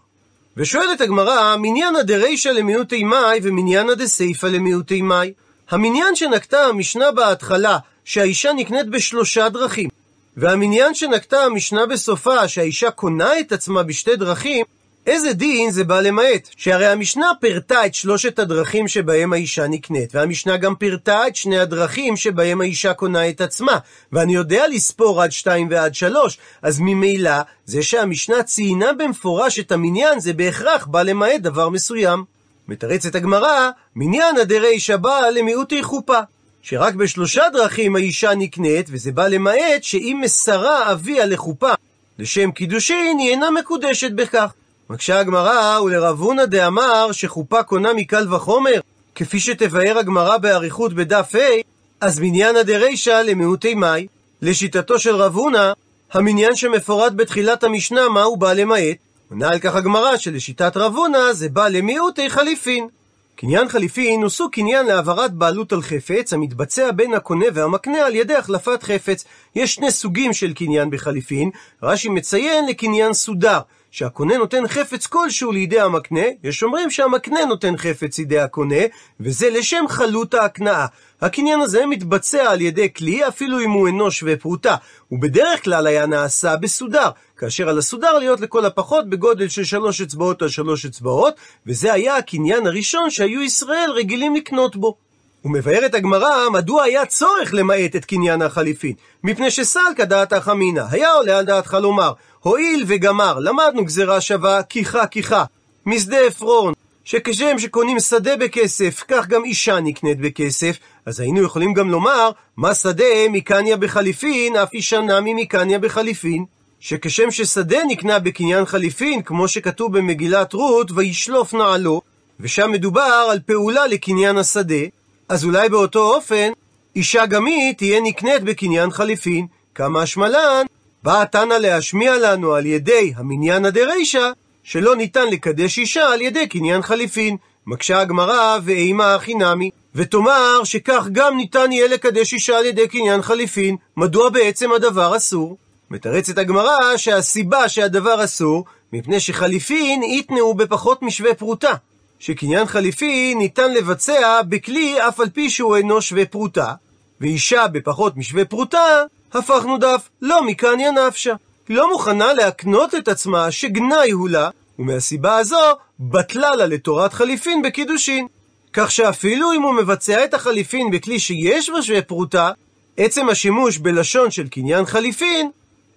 ושואלת 0.57 1.01
הגמרא, 1.01 1.57
מניינה 1.57 2.03
דרישא 2.03 2.49
למיעוטי 2.49 3.05
מאי 3.05 3.41
ומניינה 3.43 3.95
דסייפא 3.95 4.47
למיעוטי 4.47 5.03
מאי. 5.03 5.33
המניין 5.71 6.17
שנקטה 6.17 6.65
המשנה 6.65 7.13
בהתחלה, 7.13 7.79
שהאישה 8.05 8.53
נקנית 8.53 8.87
בשלושה 8.89 9.49
דרכים, 9.49 9.89
והמניין 10.37 10.95
שנקטה 10.95 11.45
המשנה 11.45 11.87
בסופה, 11.87 12.49
שהאישה 12.49 12.91
קונה 12.91 13.41
את 13.41 13.53
עצמה 13.53 13.83
בשתי 13.83 14.17
דרכים, 14.17 14.65
איזה 15.07 15.33
דין 15.33 15.71
זה 15.71 15.85
בא 15.85 16.01
למעט? 16.01 16.49
שהרי 16.57 16.87
המשנה 16.87 17.27
פירטה 17.41 17.87
את 17.87 17.95
שלושת 17.95 18.39
הדרכים 18.39 18.89
שבהם 18.89 19.33
האישה 19.33 19.67
נקנית, 19.67 20.15
והמשנה 20.15 20.57
גם 20.57 20.75
פירטה 20.75 21.27
את 21.27 21.37
שני 21.37 21.59
הדרכים 21.59 22.17
שבהם 22.17 22.61
האישה 22.61 22.95
קונה 22.95 23.29
את 23.29 23.41
עצמה, 23.41 23.79
ואני 24.13 24.35
יודע 24.35 24.69
לספור 24.69 25.23
עד 25.23 25.33
שתיים 25.33 25.69
ועד 25.71 25.95
שלוש, 25.95 26.39
אז 26.63 26.79
ממילא, 26.81 27.41
זה 27.65 27.83
שהמשנה 27.83 28.43
ציינה 28.43 28.93
במפורש 28.93 29.59
את 29.59 29.73
המניין, 29.73 30.21
זה 30.21 30.33
בהכרח 30.33 30.87
בא 30.87 31.03
למעט 31.03 31.41
דבר 31.41 31.69
מסוים. 31.69 32.38
מתרצת 32.69 33.15
הגמרא, 33.15 33.71
מניין 33.97 34.37
הדרישא 34.37 34.97
בא 34.97 35.21
למיעוטי 35.35 35.83
חופה. 35.83 36.19
שרק 36.63 36.95
בשלושה 36.95 37.45
דרכים 37.53 37.97
האישה 37.97 38.35
נקנית, 38.35 38.87
וזה 38.91 39.13
בא 39.13 39.29
למעט 39.29 39.83
שאם 39.83 40.21
מסרה 40.23 40.93
אביה 40.93 41.27
לחופה 41.27 41.73
לשם 42.19 42.51
קידושין, 42.51 43.19
היא 43.19 43.31
אינה 43.31 43.51
מקודשת 43.51 44.11
בכך. 44.13 44.53
מקשה 44.91 45.19
הגמרא, 45.19 45.81
ולרב 45.81 46.21
הונא 46.21 46.45
דאמר 46.45 47.13
שחופה 47.13 47.63
קונה 47.63 47.95
מקל 47.95 48.35
וחומר, 48.35 48.81
כפי 49.15 49.41
שתבאר 49.41 49.99
הגמרא 49.99 50.37
באריכות 50.37 50.93
בדף 50.93 51.35
ה', 51.35 51.61
אז 52.01 52.19
מניינא 52.21 52.63
דרישא 52.63 53.23
למיעוטי 53.25 53.75
מאי. 53.75 54.07
לשיטתו 54.43 54.99
של 54.99 55.17
רב 55.17 55.35
הונא, 55.35 55.73
המניין 56.13 56.57
שמפורט 56.57 57.13
בתחילת 57.17 57.65
המשנה, 57.65 58.09
מה 58.09 58.23
הוא 58.23 58.39
בא 58.39 58.53
למעט? 58.53 58.97
עונה 59.31 59.49
על 59.49 59.59
כך 59.59 59.75
הגמרא 59.75 60.17
שלשיטת 60.17 60.77
רב 60.77 60.95
הונא 60.95 61.33
זה 61.33 61.49
בא 61.49 61.69
למיעוטי 61.69 62.31
חליפין. 62.31 62.89
קניין 63.37 63.69
חליפין 63.69 64.23
הוא 64.23 64.31
סוג 64.31 64.53
קניין 64.53 64.87
להעברת 64.87 65.33
בעלות 65.33 65.73
על 65.73 65.83
חפץ 65.83 66.33
המתבצע 66.33 66.91
בין 66.91 67.15
הקונה 67.15 67.47
והמקנה 67.55 68.07
על 68.07 68.15
ידי 68.15 68.35
החלפת 68.35 68.83
חפץ. 68.83 69.25
יש 69.55 69.75
שני 69.75 69.91
סוגים 69.91 70.33
של 70.33 70.53
קניין 70.53 70.91
בחליפין, 70.91 71.51
רש"י 71.83 72.09
מציין 72.09 72.67
לקניין 72.67 73.13
סודר, 73.13 73.61
שהקונה 73.99 74.37
נותן 74.39 74.69
חפץ 74.69 75.07
כלשהו 75.07 75.53
לידי 75.53 75.81
המקנה, 75.81 76.21
יש 76.45 76.63
אומרים 76.63 76.91
שהמקנה 76.91 77.45
נותן 77.45 77.77
חפץ 77.77 78.19
לידי 78.19 78.39
הקונה, 78.39 78.83
וזה 79.21 79.51
לשם 79.51 79.85
חלות 79.89 80.35
ההקנאה. 80.35 80.87
הקניין 81.21 81.61
הזה 81.61 81.87
מתבצע 81.87 82.51
על 82.51 82.61
ידי 82.61 82.93
כלי, 82.93 83.29
אפילו 83.29 83.61
אם 83.61 83.71
הוא 83.71 83.87
אינו 83.87 84.11
שווה 84.11 84.37
פרוטה, 84.37 84.77
ובדרך 85.13 85.65
כלל 85.65 85.87
היה 85.87 86.07
נעשה 86.07 86.57
בסודר, 86.57 87.11
כאשר 87.37 87.69
על 87.69 87.79
הסודר 87.79 88.19
להיות 88.19 88.41
לכל 88.41 88.65
הפחות 88.65 89.09
בגודל 89.11 89.49
של 89.49 89.65
שלוש 89.65 90.01
אצבעות 90.01 90.43
על 90.43 90.49
שלוש 90.49 90.87
אצבעות, 90.87 91.35
וזה 91.67 91.93
היה 91.93 92.17
הקניין 92.17 92.67
הראשון 92.67 93.11
שהיו 93.11 93.43
ישראל 93.43 93.91
רגילים 93.95 94.35
לקנות 94.35 94.77
בו. 94.77 95.08
ומבארת 95.49 95.95
הגמרא 95.95 96.49
מדוע 96.53 96.83
היה 96.83 97.07
צורך 97.07 97.55
למעט 97.55 97.97
את 97.97 98.05
קניין 98.05 98.43
החליפין, 98.43 98.93
מפני 99.25 99.51
שסלקא 99.51 100.05
דעתך 100.05 100.51
אמינא, 100.53 100.83
היה 100.91 101.13
עולה 101.13 101.39
על 101.39 101.45
דעתך 101.45 101.75
לומר, 101.83 102.13
הואיל 102.41 102.85
וגמר, 102.87 103.39
למדנו 103.39 103.85
גזירה 103.85 104.21
שווה, 104.21 104.63
כיחה 104.63 105.07
כיחה, 105.07 105.45
משדה 105.87 106.21
עפרון, 106.27 106.75
שכשם 107.05 107.59
שקונים 107.59 108.01
שדה 108.01 108.37
בכסף, 108.37 109.05
כך 109.09 109.27
גם 109.27 109.45
אישה 109.45 109.81
נקנית 109.81 110.21
בכסף, 110.21 110.79
אז 111.07 111.21
היינו 111.21 111.43
יכולים 111.43 111.75
גם 111.75 111.91
לומר, 111.91 112.31
מה 112.57 112.75
שדה 112.75 113.29
מקניה 113.31 113.77
בחליפין, 113.77 114.57
אף 114.57 114.73
אישה 114.73 115.01
נמי 115.01 115.35
מקניה 115.35 115.79
בחליפין. 115.79 116.45
שכשם 116.81 117.31
ששדה 117.31 117.79
נקנה 117.89 118.19
בקניין 118.19 118.65
חליפין, 118.65 119.23
כמו 119.23 119.49
שכתוב 119.49 119.99
במגילת 119.99 120.53
רות, 120.53 120.91
וישלוף 120.95 121.55
נעלו, 121.55 122.01
ושם 122.41 122.71
מדובר 122.73 123.29
על 123.31 123.39
פעולה 123.47 123.87
לקניין 123.87 124.39
השדה, 124.39 124.85
אז 125.29 125.45
אולי 125.45 125.69
באותו 125.69 126.15
אופן, 126.15 126.53
אישה 126.97 127.27
גם 127.27 127.47
היא 127.47 127.75
תהיה 127.75 128.01
נקנית 128.01 128.43
בקניין 128.43 128.91
חליפין. 128.91 129.47
כמה 129.75 130.03
השמלן, 130.03 130.67
באה 131.03 131.27
תנא 131.27 131.55
להשמיע 131.55 132.19
לנו 132.19 132.55
על 132.55 132.67
ידי 132.67 133.13
המניינה 133.17 133.71
דרישא, 133.71 134.31
שלא 134.63 134.97
ניתן 134.97 135.29
לקדש 135.29 135.79
אישה 135.79 136.09
על 136.09 136.21
ידי 136.21 136.47
קניין 136.47 136.83
חליפין. 136.83 137.37
מקשה 137.67 138.01
הגמרא 138.01 138.59
ואימה 138.65 139.15
הכי 139.15 139.35
נמי, 139.35 139.71
ותאמר 139.95 140.65
שכך 140.65 141.07
גם 141.13 141.37
ניתן 141.37 141.73
יהיה 141.73 141.89
לקדש 141.89 142.33
אישה 142.33 142.59
על 142.59 142.67
ידי 142.67 142.89
קניין 142.89 143.23
חליפין, 143.23 143.77
מדוע 143.97 144.29
בעצם 144.29 144.73
הדבר 144.73 145.17
אסור? 145.17 145.57
מתרצת 145.91 146.39
הגמרא 146.39 146.97
שהסיבה 146.97 147.69
שהדבר 147.69 148.25
אסור, 148.25 148.65
מפני 148.93 149.21
שחליפין 149.21 150.03
יתנאו 150.03 150.55
בפחות 150.55 151.03
משווה 151.03 151.35
פרוטה. 151.35 151.73
שקניין 152.19 152.67
חליפין 152.67 153.39
ניתן 153.39 153.73
לבצע 153.73 154.43
בכלי 154.49 155.09
אף 155.09 155.21
על 155.21 155.29
פי 155.29 155.51
שהוא 155.51 155.77
אינו 155.77 156.03
שווה 156.03 156.27
פרוטה, 156.27 156.73
ואישה 157.21 157.67
בפחות 157.67 158.17
משווה 158.17 158.45
פרוטה, 158.45 159.03
הפכנו 159.33 159.79
דף 159.79 160.09
לא 160.23 160.47
מקניה 160.47 160.91
נפשה. 160.91 161.35
לא 161.69 161.93
מוכנה 161.93 162.33
להקנות 162.33 162.95
את 162.95 163.09
עצמה 163.09 163.51
שגנאי 163.51 164.11
הוא 164.11 164.29
לה, 164.29 164.51
ומהסיבה 164.79 165.37
הזו 165.37 165.61
בטלה 166.01 166.55
לה 166.57 166.67
לתורת 166.67 167.13
חליפין 167.13 167.63
בקידושין. 167.63 168.27
כך 168.73 168.91
שאפילו 168.91 169.53
אם 169.53 169.63
הוא 169.63 169.75
מבצע 169.75 170.25
את 170.25 170.35
החליפין 170.35 170.91
בכלי 170.91 171.19
שיש 171.19 171.71
בו 171.71 171.83
שווה 171.83 172.03
פרוטה, 172.03 172.51
עצם 172.97 173.29
השימוש 173.29 173.79
בלשון 173.79 174.31
של 174.31 174.49
קניין 174.49 174.85
חליפין 174.85 175.51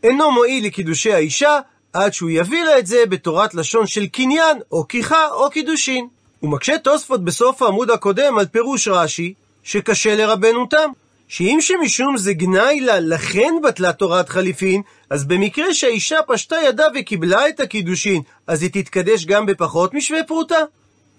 אינו 0.04 0.32
מועיל 0.32 0.66
לקידושי 0.66 1.14
האישה, 1.14 1.60
עד 1.94 2.14
שהוא 2.14 2.30
יביא 2.30 2.64
לה 2.64 2.80
את 2.80 2.88
זה 2.88 3.06
בתורת 3.10 3.54
לשון 3.54 3.88
של 3.88 4.06
קניין, 4.08 4.58
או 4.72 4.88
כיחה, 4.88 5.28
או 5.28 5.50
קידושין. 5.50 6.08
הוא 6.40 6.50
מקשה 6.50 6.78
תוספות 6.78 7.24
בסוף 7.24 7.62
העמוד 7.62 7.92
הקודם 7.92 8.38
על 8.40 8.46
פירוש 8.46 8.88
רש"י, 8.88 9.34
שקשה 9.64 10.16
לרבנותם. 10.16 10.90
שאם 11.28 11.58
שמשום 11.62 12.18
זה 12.18 12.34
גנאי 12.34 12.80
לה, 12.80 13.00
לכן 13.00 13.54
בטלה 13.64 13.94
תורת 13.94 14.30
חליפין, 14.30 14.82
אז 15.10 15.26
במקרה 15.26 15.74
שהאישה 15.74 16.18
פשטה 16.28 16.56
ידה 16.68 16.86
וקיבלה 16.96 17.48
את 17.48 17.60
הקידושין, 17.60 18.22
אז 18.48 18.62
היא 18.62 18.70
תתקדש 18.74 19.26
גם 19.26 19.46
בפחות 19.46 19.94
משווה 19.94 20.24
פרוטה? 20.24 20.60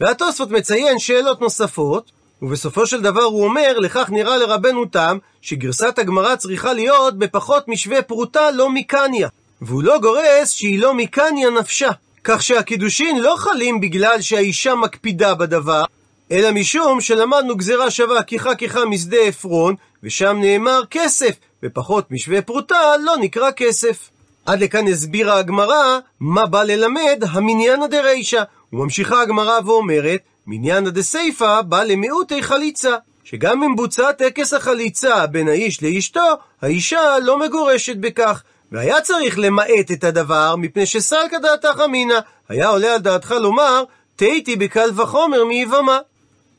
והתוספות 0.00 0.50
מציין 0.50 0.98
שאלות 0.98 1.40
נוספות, 1.40 2.10
ובסופו 2.42 2.86
של 2.86 3.02
דבר 3.02 3.22
הוא 3.22 3.44
אומר, 3.44 3.78
לכך 3.78 4.10
נראה 4.10 4.36
לרבנו 4.36 4.84
תם, 4.84 5.18
שגרסת 5.42 5.98
הגמרא 5.98 6.36
צריכה 6.36 6.72
להיות 6.72 7.18
בפחות 7.18 7.68
משווה 7.68 8.02
פרוטה 8.02 8.50
לא 8.50 8.70
מקניה. 8.70 9.28
והוא 9.62 9.82
לא 9.82 9.98
גורס 9.98 10.50
שהיא 10.50 10.78
לא 10.78 10.94
מקניה 10.94 11.50
נפשה. 11.50 11.90
כך 12.24 12.42
שהקידושין 12.42 13.18
לא 13.18 13.34
חלים 13.38 13.80
בגלל 13.80 14.20
שהאישה 14.20 14.74
מקפידה 14.74 15.34
בדבר, 15.34 15.84
אלא 16.32 16.52
משום 16.52 17.00
שלמדנו 17.00 17.56
גזירה 17.56 17.90
שווה 17.90 18.22
כיחה 18.22 18.54
כיחה 18.54 18.84
משדה 18.84 19.16
עפרון, 19.16 19.74
ושם 20.02 20.36
נאמר 20.40 20.82
כסף, 20.90 21.34
ופחות 21.62 22.10
משווה 22.10 22.42
פרוטה 22.42 22.96
לא 23.04 23.16
נקרא 23.16 23.50
כסף. 23.50 24.10
עד 24.46 24.60
לכאן 24.60 24.88
הסבירה 24.88 25.38
הגמרא 25.38 25.98
מה 26.20 26.46
בא 26.46 26.62
ללמד 26.62 27.22
המניינא 27.30 27.86
דרישא. 27.86 28.42
וממשיכה 28.72 29.22
הגמרא 29.22 29.58
ואומרת, 29.64 30.20
מניינא 30.46 30.90
דסייפא 30.90 31.60
בא 31.60 31.82
למיעוטי 31.82 32.42
חליצה. 32.42 32.96
שגם 33.24 33.62
אם 33.62 33.76
בוצע 33.76 34.12
טקס 34.12 34.52
החליצה 34.52 35.26
בין 35.26 35.48
האיש 35.48 35.82
לאשתו, 35.82 36.34
האישה 36.62 37.18
לא 37.22 37.38
מגורשת 37.38 37.96
בכך. 37.96 38.42
והיה 38.72 39.00
צריך 39.00 39.38
למעט 39.38 39.90
את 39.92 40.04
הדבר, 40.04 40.54
מפני 40.58 40.86
שסלקא 40.86 41.38
דעתך 41.38 41.80
אמינא. 41.84 42.18
היה 42.48 42.68
עולה 42.68 42.94
על 42.94 43.00
דעתך 43.00 43.30
לומר, 43.30 43.84
תהיתי 44.16 44.56
בקל 44.56 44.90
וחומר 44.96 45.44
מיבמה. 45.44 45.98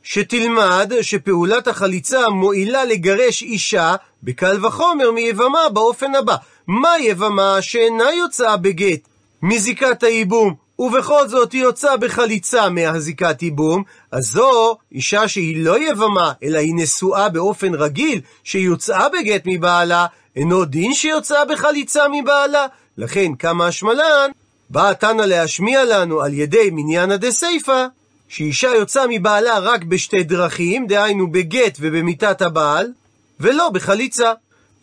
שתלמד 0.03 0.91
שפעולת 1.01 1.67
החליצה 1.67 2.29
מועילה 2.29 2.85
לגרש 2.85 3.41
אישה 3.41 3.95
בקל 4.23 4.65
וחומר 4.65 5.11
מיבמה 5.11 5.69
באופן 5.73 6.15
הבא. 6.15 6.35
מה 6.67 6.99
יבמה 6.99 7.61
שאינה 7.61 8.13
יוצאה 8.13 8.57
בגט 8.57 9.07
מזיקת 9.41 10.03
הייבום, 10.03 10.55
ובכל 10.83 11.27
זאת 11.27 11.51
היא 11.51 11.61
יוצאה 11.61 11.97
בחליצה 11.97 12.69
מהזיקת 12.69 13.41
ייבום, 13.41 13.83
אז 14.11 14.23
זו 14.25 14.77
אישה 14.91 15.27
שהיא 15.27 15.65
לא 15.65 15.91
יבמה, 15.91 16.31
אלא 16.43 16.57
היא 16.57 16.73
נשואה 16.75 17.29
באופן 17.29 17.73
רגיל, 17.73 18.21
שיוצאה 18.43 19.09
בגט 19.09 19.41
מבעלה, 19.45 20.05
אינו 20.35 20.65
דין 20.65 20.93
שיוצאה 20.93 21.45
בחליצה 21.45 22.03
מבעלה. 22.11 22.65
לכן, 22.97 23.35
כמה 23.35 23.67
השמלן, 23.67 24.31
באה 24.69 24.93
תנא 24.93 25.21
להשמיע 25.21 25.83
לנו 25.83 26.21
על 26.21 26.33
ידי 26.33 26.69
מניינא 26.71 27.15
דסייפא, 27.15 27.85
שאישה 28.27 28.67
יוצאה 28.67 29.05
מבעלה 29.09 29.59
רק 29.59 29.83
בשתי 29.83 30.23
דרכים, 30.23 30.87
דהיינו 30.87 31.31
בגט 31.31 31.77
ובמיתת 31.79 32.41
הבעל, 32.41 32.91
ולא 33.39 33.69
בחליצה. 33.69 34.31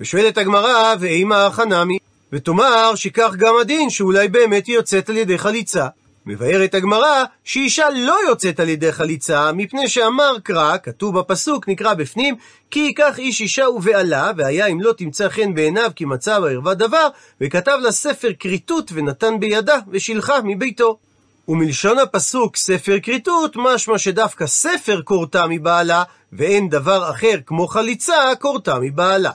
ושואלת 0.01 0.39
הגמרא, 0.39 0.95
ואימה 1.01 1.47
החנמי, 1.47 1.99
ותאמר 2.33 2.95
שכך 2.95 3.35
גם 3.37 3.55
הדין 3.61 3.91
שאולי 3.91 4.29
באמת 4.29 4.67
היא 4.67 4.75
יוצאת 4.75 5.09
על 5.09 5.17
ידי 5.17 5.39
חליצה. 5.39 5.87
מבארת 6.27 6.75
הגמרא 6.75 7.25
שאישה 7.45 7.91
לא 7.91 8.17
יוצאת 8.29 8.61
על 8.61 8.69
ידי 8.69 8.93
חליצה, 8.93 9.53
מפני 9.53 9.89
שאמר 9.89 10.37
קרא, 10.43 10.77
כתוב 10.83 11.19
בפסוק, 11.19 11.69
נקרא 11.69 11.95
בפנים, 11.95 12.35
כי 12.71 12.81
ייקח 12.81 13.19
איש 13.19 13.41
אישה 13.41 13.69
ובעלה, 13.69 14.31
והיה 14.37 14.67
אם 14.67 14.81
לא 14.81 14.93
תמצא 14.93 15.29
חן 15.29 15.55
בעיניו 15.55 15.91
כי 15.97 16.05
מצא 16.05 16.41
בערווה 16.41 16.75
דבר, 16.75 17.09
וכתב 17.41 17.79
לה 17.83 17.93
ספר 17.93 18.29
כריתות 18.39 18.91
ונתן 18.95 19.41
בידה, 19.41 19.79
ושילחה 19.89 20.35
מביתו. 20.45 20.99
ומלשון 21.49 21.99
הפסוק 21.99 22.57
ספר 22.57 22.97
כריתות, 23.03 23.57
משמע 23.57 23.99
שדווקא 23.99 24.47
ספר 24.47 25.01
כורתה 25.05 25.47
מבעלה, 25.49 26.03
ואין 26.33 26.69
דבר 26.69 27.11
אחר 27.11 27.37
כמו 27.47 27.67
חליצה 27.67 28.15
כורתה 28.39 28.79
מבעלה. 28.81 29.31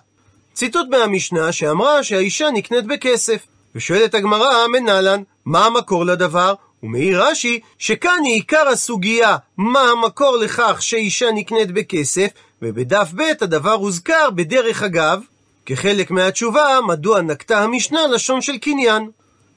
ציטוט 0.56 0.88
מהמשנה 0.90 1.52
שאמרה 1.52 2.04
שהאישה 2.04 2.52
נקנית 2.52 2.86
בכסף. 2.86 3.48
ושואלת 3.76 4.14
הגמרא, 4.14 4.68
מנהלן, 4.68 5.22
מה 5.46 5.66
המקור 5.66 6.06
לדבר? 6.06 6.54
ומעיר 6.84 7.24
רש"י, 7.24 7.60
שכאן 7.80 8.20
היא 8.24 8.34
עיקר 8.34 8.68
הסוגיה, 8.68 9.38
מה 9.58 9.82
המקור 9.82 10.38
לכך 10.38 10.78
שאישה 10.80 11.32
נקנית 11.32 11.72
בכסף, 11.72 12.28
ובדף 12.62 13.12
ב' 13.16 13.22
הדבר 13.42 13.72
הוזכר 13.72 14.30
בדרך 14.36 14.84
אגב, 14.84 15.22
כחלק 15.66 16.12
מהתשובה, 16.12 16.80
מדוע 16.88 17.22
נקטה 17.22 17.64
המשנה 17.64 18.08
לשון 18.08 18.42
של 18.42 18.58
קניין. 18.58 19.10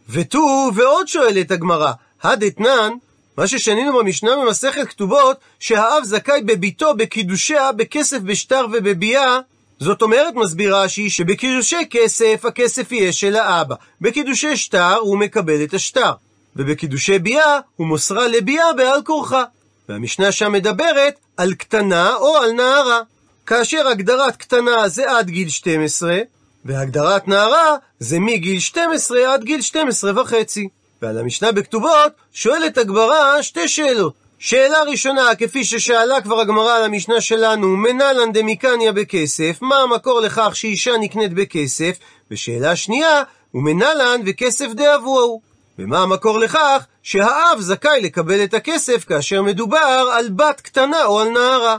ותו, 0.09 0.71
ועוד 0.75 1.09
שואלת 1.09 1.51
הגמרא, 1.51 1.93
הדתנן, 2.23 2.93
מה 3.37 3.47
ששנינו 3.47 3.99
במשנה 3.99 4.37
במסכת 4.37 4.89
כתובות, 4.89 5.37
שהאב 5.61 6.05
זכאי 6.05 6.43
בביתו 6.43 6.95
בקידושיה 6.95 7.73
בכסף 7.73 8.19
בשטר 8.19 8.67
ובביאה, 8.73 9.39
זאת 9.81 10.03
אומרת, 10.03 10.35
מסביר 10.35 10.77
רש"י, 10.77 11.11
שבקידושי 11.11 11.77
כסף, 11.91 12.45
הכסף 12.45 12.93
יהיה 12.93 13.13
של 13.13 13.37
האבא. 13.37 13.75
בקידושי 14.01 14.57
שטר, 14.57 14.95
הוא 14.95 15.19
מקבל 15.19 15.65
את 15.65 15.75
השטר. 15.75 16.13
ובקידושי 16.57 17.19
ביאה, 17.19 17.59
הוא 17.77 17.87
מוסרה 17.87 18.29
לביאה 18.29 18.73
בעל 18.73 19.03
כורחה. 19.03 19.45
והמשנה 19.89 20.33
שם 20.33 20.53
מדברת 20.53 21.15
על 21.37 21.55
קטנה 21.55 22.15
או 22.15 22.37
על 22.37 22.53
נערה. 22.53 23.01
כאשר 23.47 23.89
הגדרת 23.89 24.37
קטנה 24.37 24.89
זה 24.89 25.11
עד 25.11 25.31
גיל 25.31 25.49
12, 25.49 26.19
והגדרת 26.65 27.29
נערה 27.29 27.77
זה 27.99 28.21
מגיל 28.21 28.61
12 28.61 29.35
עד 29.35 29.45
גיל 29.45 29.61
12 29.61 30.23
וחצי. 30.23 30.69
ועל 31.03 31.19
המשנה 31.19 31.53
בכתובות 31.53 32.13
שואלת 32.33 32.79
הגמרא 32.79 33.43
שתי 33.43 33.69
שאלות. 33.69 34.15
שאלה 34.39 34.83
ראשונה, 34.83 35.35
כפי 35.39 35.65
ששאלה 35.65 36.21
כבר 36.21 36.41
הגמרא 36.41 36.77
על 36.77 36.85
המשנה 36.85 37.21
שלנו, 37.21 37.77
מנלן 37.77 38.33
דמיקניה 38.33 38.93
בכסף, 38.93 39.59
מה 39.61 39.77
המקור 39.77 40.21
לכך 40.21 40.57
שאישה 40.57 40.97
נקנית 41.01 41.33
בכסף? 41.35 41.99
ושאלה 42.31 42.77
שנייה, 42.77 43.23
ומנלן 43.55 44.21
וכסף 44.27 44.67
דאבוהו. 44.73 45.41
ומה 45.79 46.03
המקור 46.03 46.39
לכך 46.39 46.87
שהאב 47.03 47.61
זכאי 47.61 48.01
לקבל 48.01 48.45
את 48.45 48.55
הכסף 48.55 49.05
כאשר 49.05 49.43
מדובר 49.43 50.11
על 50.13 50.29
בת 50.29 50.61
קטנה 50.61 51.05
או 51.05 51.21
על 51.21 51.29
נערה? 51.29 51.77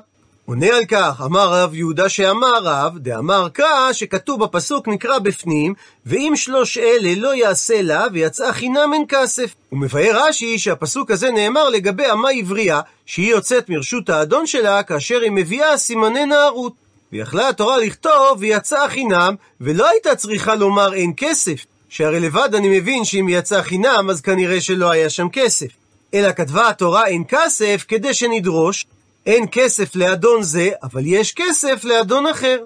עונה 0.49 0.67
על 0.67 0.85
כך, 0.85 1.21
אמר 1.25 1.53
רב 1.53 1.75
יהודה 1.75 2.09
שאמר 2.09 2.63
רב, 2.63 2.97
דאמר 2.97 3.49
קרא, 3.49 3.93
שכתוב 3.93 4.43
בפסוק 4.43 4.87
נקרא 4.87 5.19
בפנים, 5.19 5.73
ואם 6.05 6.33
שלוש 6.35 6.77
אלה 6.77 7.15
לא 7.15 7.35
יעשה 7.35 7.81
לה, 7.81 8.05
ויצאה 8.13 8.53
חינם 8.53 8.89
אין 8.93 9.05
כסף. 9.09 9.55
הוא 9.69 9.79
מבאר 9.79 10.11
רש"י 10.27 10.59
שהפסוק 10.59 11.11
הזה 11.11 11.31
נאמר 11.31 11.69
לגבי 11.69 12.03
אמה 12.11 12.29
עברייה, 12.29 12.81
שהיא 13.05 13.31
יוצאת 13.31 13.69
מרשות 13.69 14.09
האדון 14.09 14.47
שלה, 14.47 14.83
כאשר 14.83 15.21
היא 15.21 15.31
מביאה 15.31 15.77
סימני 15.77 16.25
נערות. 16.25 16.73
ויכלה 17.11 17.49
התורה 17.49 17.77
לכתוב, 17.77 18.37
ויצאה 18.37 18.89
חינם, 18.89 19.35
ולא 19.61 19.89
הייתה 19.89 20.15
צריכה 20.15 20.55
לומר 20.55 20.93
אין 20.93 21.13
כסף. 21.17 21.65
שהרי 21.89 22.19
לבד 22.19 22.55
אני 22.55 22.79
מבין 22.79 23.05
שאם 23.05 23.27
היא 23.27 23.37
יצאה 23.37 23.63
חינם, 23.63 24.07
אז 24.09 24.21
כנראה 24.21 24.61
שלא 24.61 24.91
היה 24.91 25.09
שם 25.09 25.27
כסף. 25.29 25.67
אלא 26.13 26.31
כתבה 26.31 26.69
התורה 26.69 27.07
אין 27.07 27.23
כסף, 27.27 27.85
כדי 27.87 28.13
שנדרוש 28.13 28.85
אין 29.25 29.45
כסף 29.51 29.95
לאדון 29.95 30.43
זה, 30.43 30.69
אבל 30.83 31.01
יש 31.05 31.33
כסף 31.33 31.83
לאדון 31.83 32.27
אחר. 32.27 32.57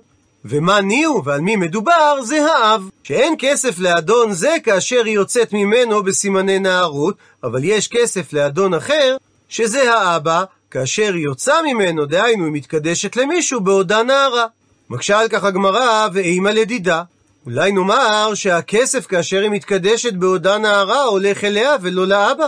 ומה 0.45 0.81
ניהו 0.81 1.23
ועל 1.23 1.41
מי 1.41 1.55
מדובר 1.55 2.21
זה 2.21 2.45
האב, 2.45 2.89
שאין 3.03 3.35
כסף 3.39 3.79
לאדון 3.79 4.33
זה 4.33 4.55
כאשר 4.63 5.05
היא 5.05 5.15
יוצאת 5.15 5.53
ממנו 5.53 6.03
בסימני 6.03 6.59
נערות, 6.59 7.15
אבל 7.43 7.63
יש 7.63 7.87
כסף 7.87 8.33
לאדון 8.33 8.73
אחר, 8.73 9.17
שזה 9.49 9.93
האבא, 9.93 10.43
כאשר 10.71 11.13
היא 11.13 11.23
יוצאה 11.23 11.61
ממנו, 11.61 12.05
דהיינו 12.05 12.45
היא 12.45 12.53
מתקדשת 12.53 13.15
למישהו 13.15 13.61
בעודה 13.61 14.03
נערה. 14.03 14.45
מקשה 14.89 15.19
על 15.19 15.27
כך 15.27 15.43
הגמרא 15.43 16.07
ואימא 16.13 16.49
לדידה. 16.49 17.03
אולי 17.45 17.71
נאמר 17.71 18.31
שהכסף 18.33 19.05
כאשר 19.05 19.41
היא 19.41 19.49
מתקדשת 19.49 20.13
בעודה 20.13 20.57
נערה 20.57 21.03
הולך 21.03 21.43
אליה 21.43 21.75
ולא 21.81 22.07
לאבא. 22.07 22.47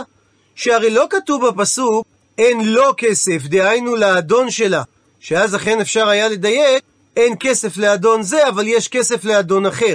שהרי 0.54 0.90
לא 0.90 1.06
כתוב 1.10 1.48
בפסוק 1.48 2.06
אין 2.38 2.64
לו 2.64 2.94
כסף, 2.96 3.42
דהיינו 3.44 3.96
לאדון 3.96 4.50
שלה, 4.50 4.82
שאז 5.20 5.56
אכן 5.56 5.80
אפשר 5.80 6.08
היה 6.08 6.28
לדייק, 6.28 6.82
אין 7.16 7.34
כסף 7.40 7.76
לאדון 7.76 8.22
זה, 8.22 8.48
אבל 8.48 8.68
יש 8.68 8.88
כסף 8.88 9.24
לאדון 9.24 9.66
אחר. 9.66 9.94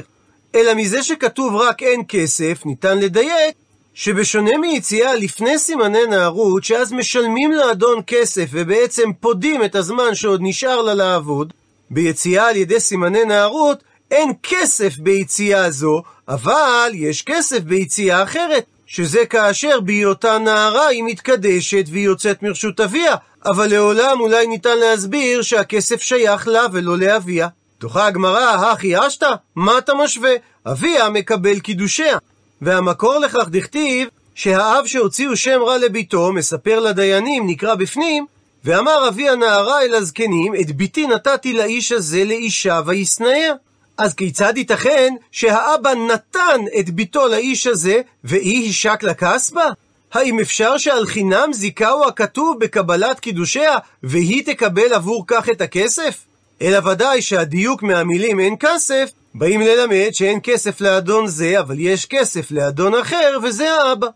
אלא 0.55 0.73
מזה 0.73 1.03
שכתוב 1.03 1.55
רק 1.55 1.83
אין 1.83 2.01
כסף, 2.07 2.65
ניתן 2.65 2.97
לדייק 2.97 3.55
שבשונה 3.93 4.57
מיציאה 4.57 5.15
לפני 5.15 5.59
סימני 5.59 6.05
נערות, 6.09 6.63
שאז 6.63 6.93
משלמים 6.93 7.51
לאדון 7.51 8.01
כסף 8.07 8.45
ובעצם 8.51 9.09
פודים 9.19 9.63
את 9.63 9.75
הזמן 9.75 10.15
שעוד 10.15 10.39
נשאר 10.43 10.81
לה 10.81 10.93
לעבוד, 10.93 11.53
ביציאה 11.89 12.47
על 12.47 12.55
ידי 12.55 12.79
סימני 12.79 13.25
נערות 13.25 13.83
אין 14.11 14.31
כסף 14.43 14.97
ביציאה 14.97 15.71
זו, 15.71 16.03
אבל 16.27 16.91
יש 16.93 17.21
כסף 17.21 17.59
ביציאה 17.59 18.23
אחרת, 18.23 18.65
שזה 18.91 19.25
כאשר 19.25 19.79
בהיותה 19.79 20.37
נערה 20.37 20.87
היא 20.87 21.03
מתקדשת 21.03 21.85
והיא 21.91 22.05
יוצאת 22.05 22.43
מרשות 22.43 22.79
אביה, 22.79 23.15
אבל 23.45 23.71
לעולם 23.71 24.19
אולי 24.19 24.47
ניתן 24.47 24.77
להסביר 24.77 25.41
שהכסף 25.41 26.01
שייך 26.01 26.47
לה 26.47 26.65
ולא 26.71 26.97
לאביה. 26.97 27.47
תוכה 27.77 28.07
הגמרא, 28.07 28.71
הכי 28.71 29.07
אשתא? 29.07 29.33
מה 29.55 29.77
אתה 29.77 29.93
משווה? 29.93 30.31
אביה 30.65 31.09
מקבל 31.09 31.59
קידושיה. 31.59 32.17
והמקור 32.61 33.19
לכך 33.19 33.47
דכתיב 33.49 34.07
שהאב 34.35 34.85
שהוציאו 34.85 35.35
שם 35.35 35.59
רע 35.61 35.77
לביתו, 35.77 36.31
מספר 36.33 36.79
לדיינים, 36.79 37.47
נקרא 37.47 37.75
בפנים, 37.75 38.25
ואמר 38.65 39.07
אבי 39.07 39.29
הנערה 39.29 39.81
אל 39.81 39.95
הזקנים, 39.95 40.55
את 40.61 40.71
ביתי 40.71 41.07
נתתי 41.07 41.53
לאיש 41.53 41.91
הזה 41.91 42.23
לאישה 42.25 42.81
וישנאיה. 42.85 43.53
אז 43.97 44.13
כיצד 44.13 44.53
ייתכן 44.57 45.13
שהאבא 45.31 45.93
נתן 45.93 46.61
את 46.79 46.89
ביתו 46.89 47.27
לאיש 47.27 47.67
הזה, 47.67 48.01
והיא 48.23 48.69
השק 48.69 49.03
לכסבה? 49.03 49.65
האם 50.13 50.39
אפשר 50.39 50.77
שעל 50.77 51.05
חינם 51.05 51.53
זיכהו 51.53 52.07
הכתוב 52.07 52.59
בקבלת 52.59 53.19
קידושיה, 53.19 53.77
והיא 54.03 54.45
תקבל 54.45 54.93
עבור 54.93 55.23
כך 55.27 55.49
את 55.49 55.61
הכסף? 55.61 56.25
אלא 56.61 56.89
ודאי 56.89 57.21
שהדיוק 57.21 57.83
מהמילים 57.83 58.39
אין 58.39 58.55
כסף, 58.59 59.09
באים 59.35 59.61
ללמד 59.61 60.09
שאין 60.11 60.39
כסף 60.43 60.81
לאדון 60.81 61.27
זה, 61.27 61.59
אבל 61.59 61.79
יש 61.79 62.05
כסף 62.05 62.51
לאדון 62.51 62.95
אחר, 62.95 63.37
וזה 63.43 63.73
האבא. 63.73 64.07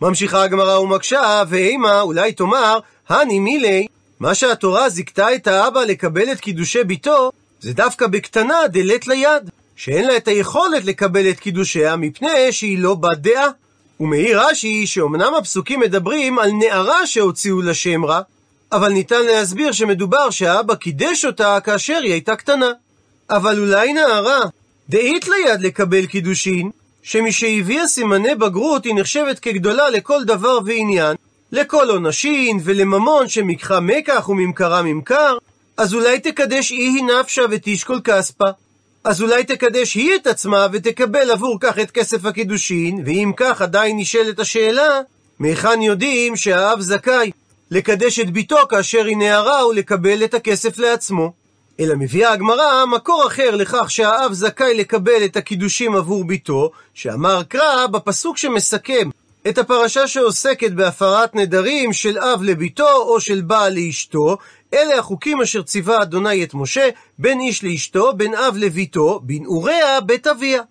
ממשיכה 0.00 0.42
הגמרא 0.42 0.78
ומקשה, 0.78 1.42
ואימה, 1.48 2.00
אולי 2.00 2.32
תאמר, 2.32 2.78
הני 3.08 3.38
מילי, 3.38 3.86
מה 4.20 4.34
שהתורה 4.34 4.88
זיכתה 4.88 5.34
את 5.34 5.46
האבא 5.46 5.80
לקבל 5.80 6.32
את 6.32 6.40
קידושי 6.40 6.84
ביתו, 6.84 7.32
זה 7.64 7.72
דווקא 7.72 8.06
בקטנה 8.06 8.58
דלת 8.68 9.06
ליד, 9.06 9.50
שאין 9.76 10.06
לה 10.06 10.16
את 10.16 10.28
היכולת 10.28 10.84
לקבל 10.84 11.30
את 11.30 11.40
קידושיה 11.40 11.96
מפני 11.96 12.52
שהיא 12.52 12.78
לא 12.78 12.94
בת 12.94 13.18
דעה. 13.18 13.48
ומעיר 14.00 14.40
רש"י 14.40 14.86
שאומנם 14.86 15.32
הפסוקים 15.38 15.80
מדברים 15.80 16.38
על 16.38 16.50
נערה 16.52 17.06
שהוציאו 17.06 17.62
לה 17.62 17.74
שם 17.74 18.04
רע, 18.04 18.20
אבל 18.72 18.92
ניתן 18.92 19.26
להסביר 19.26 19.72
שמדובר 19.72 20.30
שהאבא 20.30 20.74
קידש 20.74 21.24
אותה 21.24 21.58
כאשר 21.64 22.00
היא 22.02 22.12
הייתה 22.12 22.36
קטנה. 22.36 22.70
אבל 23.30 23.58
אולי 23.58 23.92
נערה, 23.92 24.40
דאית 24.88 25.28
ליד 25.28 25.60
לקבל 25.60 26.06
קידושין, 26.06 26.70
שמשהביאה 27.02 27.88
סימני 27.88 28.34
בגרות 28.34 28.84
היא 28.84 28.94
נחשבת 28.94 29.38
כגדולה 29.38 29.90
לכל 29.90 30.24
דבר 30.24 30.58
ועניין, 30.64 31.16
לכל 31.52 31.90
עונשין 31.90 32.60
ולממון 32.64 33.28
שמקחה 33.28 33.80
מקח 33.80 34.28
וממכרה 34.28 34.82
ממכר, 34.82 35.36
אז 35.76 35.94
אולי 35.94 36.20
תקדש 36.20 36.72
אי 36.72 36.76
היא 36.76 37.04
נפשה 37.04 37.42
ותשקול 37.50 38.00
כספה. 38.04 38.44
אז 39.04 39.22
אולי 39.22 39.44
תקדש 39.44 39.94
היא 39.94 40.14
את 40.16 40.26
עצמה 40.26 40.66
ותקבל 40.72 41.30
עבור 41.30 41.58
כך 41.60 41.78
את 41.78 41.90
כסף 41.90 42.24
הקידושין, 42.24 43.02
ואם 43.06 43.32
כך 43.36 43.62
עדיין 43.62 43.96
נשאלת 43.98 44.38
השאלה, 44.38 45.00
מהיכן 45.38 45.82
יודעים 45.82 46.36
שהאב 46.36 46.80
זכאי 46.80 47.30
לקדש 47.70 48.20
את 48.20 48.30
ביתו 48.30 48.56
כאשר 48.70 49.04
היא 49.04 49.16
נערה 49.16 49.66
ולקבל 49.66 50.24
את 50.24 50.34
הכסף 50.34 50.78
לעצמו. 50.78 51.32
אלא 51.80 51.94
מביאה 51.98 52.32
הגמרא 52.32 52.86
מקור 52.86 53.26
אחר 53.26 53.56
לכך 53.56 53.90
שהאב 53.90 54.32
זכאי 54.32 54.74
לקבל 54.74 55.24
את 55.24 55.36
הקידושים 55.36 55.96
עבור 55.96 56.24
ביתו, 56.24 56.70
שאמר 56.94 57.42
קרא 57.42 57.86
בפסוק 57.86 58.36
שמסכם 58.36 59.10
את 59.48 59.58
הפרשה 59.58 60.06
שעוסקת 60.06 60.72
בהפרת 60.72 61.34
נדרים 61.34 61.92
של 61.92 62.18
אב 62.18 62.42
לביתו 62.42 62.92
או 62.92 63.20
של 63.20 63.40
בעל 63.40 63.74
לאשתו, 63.74 64.36
אלה 64.74 64.98
החוקים 64.98 65.40
אשר 65.40 65.62
ציווה 65.62 66.02
אדוני 66.02 66.44
את 66.44 66.54
משה, 66.54 66.88
בין 67.18 67.40
איש 67.40 67.64
לאשתו, 67.64 68.12
בין 68.16 68.34
אב 68.34 68.56
לביתו, 68.56 69.20
בנעוריה 69.22 70.00
בית 70.00 70.26
אביה. 70.26 70.62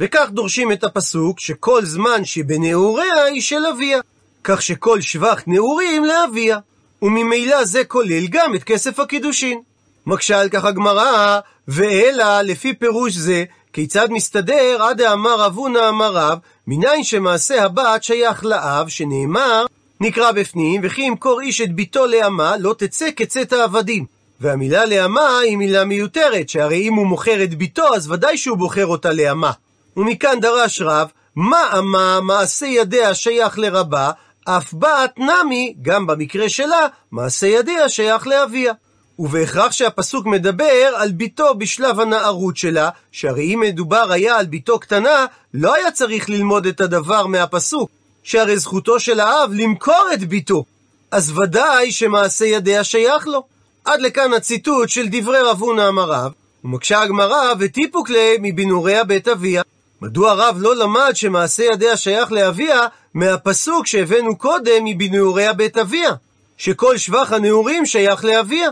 וכך 0.00 0.28
דורשים 0.30 0.72
את 0.72 0.84
הפסוק, 0.84 1.40
שכל 1.40 1.84
זמן 1.84 2.24
שבנעוריה 2.24 3.24
היא 3.24 3.40
של 3.40 3.66
אביה. 3.66 4.00
כך 4.44 4.62
שכל 4.62 5.00
שבח 5.00 5.42
נעורים 5.46 6.04
לאביה. 6.04 6.58
וממילא 7.02 7.64
זה 7.64 7.84
כולל 7.84 8.26
גם 8.26 8.54
את 8.54 8.64
כסף 8.64 9.00
הקידושין. 9.00 9.60
מקשה 10.06 10.40
על 10.40 10.48
כך 10.48 10.64
הגמרא, 10.64 11.40
ואלא 11.68 12.40
לפי 12.40 12.74
פירוש 12.74 13.14
זה, 13.14 13.44
כיצד 13.72 14.10
מסתדר 14.10 14.82
עד 14.82 14.96
דאמר 14.96 15.46
אבונה 15.46 15.88
אמר 15.88 16.12
רב, 16.12 16.38
מניין 16.66 17.04
שמעשה 17.04 17.64
הבת 17.64 18.02
שייך 18.02 18.44
לאב, 18.44 18.88
שנאמר, 18.88 19.66
נקרא 20.00 20.32
בפנים, 20.32 20.80
וכי 20.84 21.02
ימכור 21.02 21.40
איש 21.40 21.60
את 21.60 21.74
ביתו 21.74 22.06
לאמה, 22.06 22.56
לא 22.56 22.74
תצא 22.78 23.08
כצאת 23.16 23.52
העבדים. 23.52 24.04
והמילה 24.40 24.84
לאמה 24.84 25.38
היא 25.38 25.56
מילה 25.56 25.84
מיותרת, 25.84 26.48
שהרי 26.48 26.88
אם 26.88 26.94
הוא 26.94 27.06
מוכר 27.06 27.44
את 27.44 27.54
ביתו, 27.54 27.94
אז 27.94 28.10
ודאי 28.10 28.36
שהוא 28.36 28.58
בוחר 28.58 28.86
אותה 28.86 29.12
לאמה. 29.12 29.52
ומכאן 29.96 30.40
דרש 30.40 30.80
רב, 30.80 31.08
מה 31.36 31.78
אמה 31.78 32.20
מעשה 32.20 32.66
ידיה 32.66 33.14
שייך 33.14 33.58
לרבה, 33.58 34.10
אף 34.44 34.74
בת 34.74 35.18
נמי, 35.18 35.74
גם 35.82 36.06
במקרה 36.06 36.48
שלה, 36.48 36.86
מעשה 37.12 37.46
ידיה 37.46 37.88
שייך 37.88 38.26
לאביה. 38.26 38.72
ובהכרח 39.18 39.72
שהפסוק 39.72 40.26
מדבר 40.26 40.94
על 40.96 41.12
ביתו 41.12 41.54
בשלב 41.54 42.00
הנערות 42.00 42.56
שלה, 42.56 42.90
שהרי 43.12 43.54
אם 43.54 43.60
מדובר 43.60 44.12
היה 44.12 44.38
על 44.38 44.46
ביתו 44.46 44.78
קטנה, 44.78 45.26
לא 45.54 45.74
היה 45.74 45.90
צריך 45.90 46.28
ללמוד 46.30 46.66
את 46.66 46.80
הדבר 46.80 47.26
מהפסוק, 47.26 47.90
שהרי 48.22 48.58
זכותו 48.58 49.00
של 49.00 49.20
האב 49.20 49.52
למכור 49.52 50.08
את 50.14 50.24
ביתו. 50.24 50.64
אז 51.10 51.38
ודאי 51.38 51.92
שמעשה 51.92 52.44
ידיה 52.44 52.84
שייך 52.84 53.26
לו. 53.26 53.42
עד 53.84 54.00
לכאן 54.00 54.32
הציטוט 54.32 54.88
של 54.88 55.06
דברי 55.10 55.40
רב 55.40 55.60
הונא 55.60 55.88
אמר 55.88 56.10
רב, 56.10 56.32
ומקשה 56.64 57.00
הגמרא 57.00 57.52
וטיפוק 57.58 58.10
ליה 58.10 58.38
מבינוריה 58.40 59.04
בית 59.04 59.28
אביה. 59.28 59.62
מדוע 60.02 60.32
רב 60.32 60.56
לא 60.58 60.76
למד 60.76 61.10
שמעשה 61.14 61.64
ידיה 61.64 61.96
שייך 61.96 62.32
לאביה 62.32 62.86
מהפסוק 63.14 63.86
שהבאנו 63.86 64.36
קודם 64.36 64.84
מבינוריה 64.84 65.52
בית 65.52 65.78
אביה, 65.78 66.12
שכל 66.56 66.96
שבח 66.96 67.32
הנעורים 67.32 67.86
שייך 67.86 68.24
לאביה? 68.24 68.70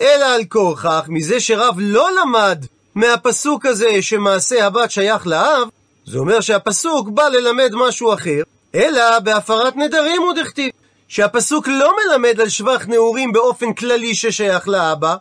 אלא 0.00 0.24
על 0.24 0.44
כורכך, 0.44 1.04
מזה 1.08 1.40
שרב 1.40 1.74
לא 1.78 2.08
למד 2.22 2.66
מהפסוק 2.94 3.66
הזה 3.66 4.02
שמעשה 4.02 4.66
הבת 4.66 4.90
שייך 4.90 5.26
לאב, 5.26 5.68
זה 6.06 6.18
אומר 6.18 6.40
שהפסוק 6.40 7.08
בא 7.08 7.28
ללמד 7.28 7.70
משהו 7.74 8.14
אחר, 8.14 8.42
אלא 8.74 9.18
בהפרת 9.18 9.76
נדרים 9.76 10.22
הוא 10.22 10.32
דכתיב, 10.32 10.70
שהפסוק 11.08 11.68
לא 11.68 11.92
מלמד 11.96 12.40
על 12.40 12.48
שבח 12.48 12.86
נעורים 12.86 13.32
באופן 13.32 13.72
כללי 13.72 14.14
ששייך 14.14 14.68
לאבא, 14.68 15.16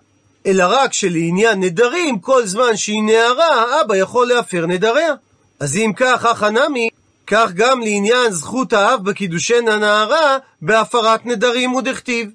אלא 0.45 0.63
רק 0.67 0.93
שלעניין 0.93 1.59
נדרים, 1.59 2.19
כל 2.19 2.45
זמן 2.45 2.77
שהיא 2.77 3.03
נערה, 3.03 3.61
האבא 3.61 3.95
יכול 3.95 4.27
להפר 4.27 4.65
נדריה. 4.65 5.13
אז 5.59 5.75
אם 5.75 5.91
כך, 5.95 6.25
אחא 6.25 6.45
נמי, 6.45 6.89
כך 7.27 7.51
גם 7.55 7.81
לעניין 7.81 8.31
זכות 8.31 8.73
האב 8.73 9.03
בקידושן 9.03 9.67
הנערה, 9.67 10.37
בהפרת 10.61 11.25
נדרים 11.25 11.69
הוא 11.69 11.81
דכתיב. 11.81 12.29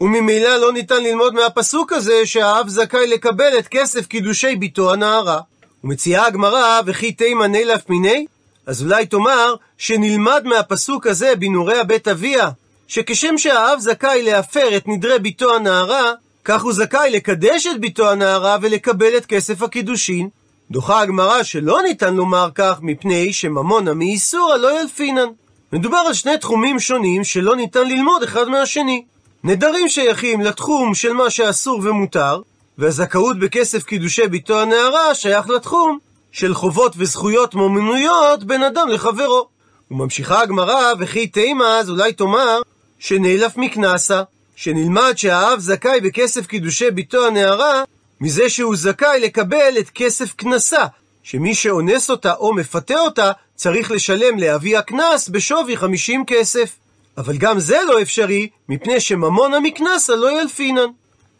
וממילא 0.00 0.56
לא 0.56 0.72
ניתן 0.72 1.02
ללמוד 1.02 1.34
מהפסוק 1.34 1.92
הזה 1.92 2.26
שהאב 2.26 2.68
זכאי 2.68 3.06
לקבל 3.06 3.58
את 3.58 3.68
כסף 3.68 4.06
קידושי 4.06 4.56
ביתו 4.56 4.92
הנערה. 4.92 5.40
ומציעה 5.84 6.26
הגמרא, 6.26 6.80
וכי 6.86 7.12
תימא 7.12 7.44
נילף 7.44 7.88
מיני? 7.88 8.26
אז 8.66 8.82
אולי 8.82 9.06
תאמר 9.06 9.54
שנלמד 9.78 10.42
מהפסוק 10.44 11.06
הזה 11.06 11.36
בנעורי 11.36 11.78
הבית 11.78 12.08
אביה, 12.08 12.50
שכשם 12.88 13.38
שהאב 13.38 13.78
זכאי 13.78 14.22
להפר 14.22 14.76
את 14.76 14.88
נדרי 14.88 15.18
ביתו 15.18 15.54
הנערה, 15.54 16.12
כך 16.44 16.62
הוא 16.62 16.72
זכאי 16.72 17.10
לקדש 17.10 17.66
את 17.66 17.80
ביתו 17.80 18.10
הנערה 18.10 18.56
ולקבל 18.62 19.16
את 19.16 19.26
כסף 19.26 19.62
הקידושין. 19.62 20.28
דוחה 20.70 21.00
הגמרא 21.00 21.42
שלא 21.42 21.82
ניתן 21.82 22.14
לומר 22.14 22.48
כך 22.54 22.78
מפני 22.82 23.32
שממונה 23.32 23.94
מאיסורא 23.94 24.56
לא 24.56 24.80
ילפינן. 24.80 25.28
מדובר 25.72 25.96
על 25.96 26.14
שני 26.14 26.38
תחומים 26.38 26.80
שונים 26.80 27.24
שלא 27.24 27.56
ניתן 27.56 27.88
ללמוד 27.88 28.22
אחד 28.22 28.48
מהשני. 28.48 29.04
נדרים 29.44 29.88
שייכים 29.88 30.40
לתחום 30.40 30.94
של 30.94 31.12
מה 31.12 31.30
שאסור 31.30 31.80
ומותר, 31.82 32.40
והזכאות 32.78 33.38
בכסף 33.38 33.84
קידושי 33.84 34.28
ביתו 34.28 34.60
הנערה 34.60 35.14
שייך 35.14 35.48
לתחום 35.48 35.98
של 36.32 36.54
חובות 36.54 36.92
וזכויות 36.96 37.54
מומנויות 37.54 38.44
בין 38.44 38.62
אדם 38.62 38.88
לחברו. 38.88 39.48
וממשיכה 39.90 40.40
הגמרא, 40.42 40.92
וכי 40.98 41.26
תימא, 41.26 41.64
אז 41.64 41.90
אולי 41.90 42.12
תאמר, 42.12 42.60
שנאלף 42.98 43.56
מקנסה, 43.56 44.22
שנלמד 44.56 45.12
שהאב 45.16 45.58
זכאי 45.58 46.00
בכסף 46.00 46.46
קידושי 46.46 46.90
ביתו 46.90 47.26
הנערה, 47.26 47.82
מזה 48.20 48.48
שהוא 48.48 48.76
זכאי 48.76 49.20
לקבל 49.20 49.74
את 49.78 49.90
כסף 49.90 50.32
קנסה, 50.34 50.84
שמי 51.22 51.54
שאונס 51.54 52.10
אותה 52.10 52.34
או 52.34 52.54
מפתה 52.54 53.00
אותה, 53.00 53.32
צריך 53.54 53.90
לשלם 53.90 54.38
לאבי 54.38 54.76
הקנס 54.76 55.28
בשווי 55.28 55.76
50 55.76 56.24
כסף. 56.26 56.76
אבל 57.18 57.36
גם 57.36 57.60
זה 57.60 57.78
לא 57.88 58.02
אפשרי, 58.02 58.48
מפני 58.68 59.00
שממון 59.00 59.54
המקנסה 59.54 60.16
לא 60.16 60.40
ילפינן. 60.40 60.86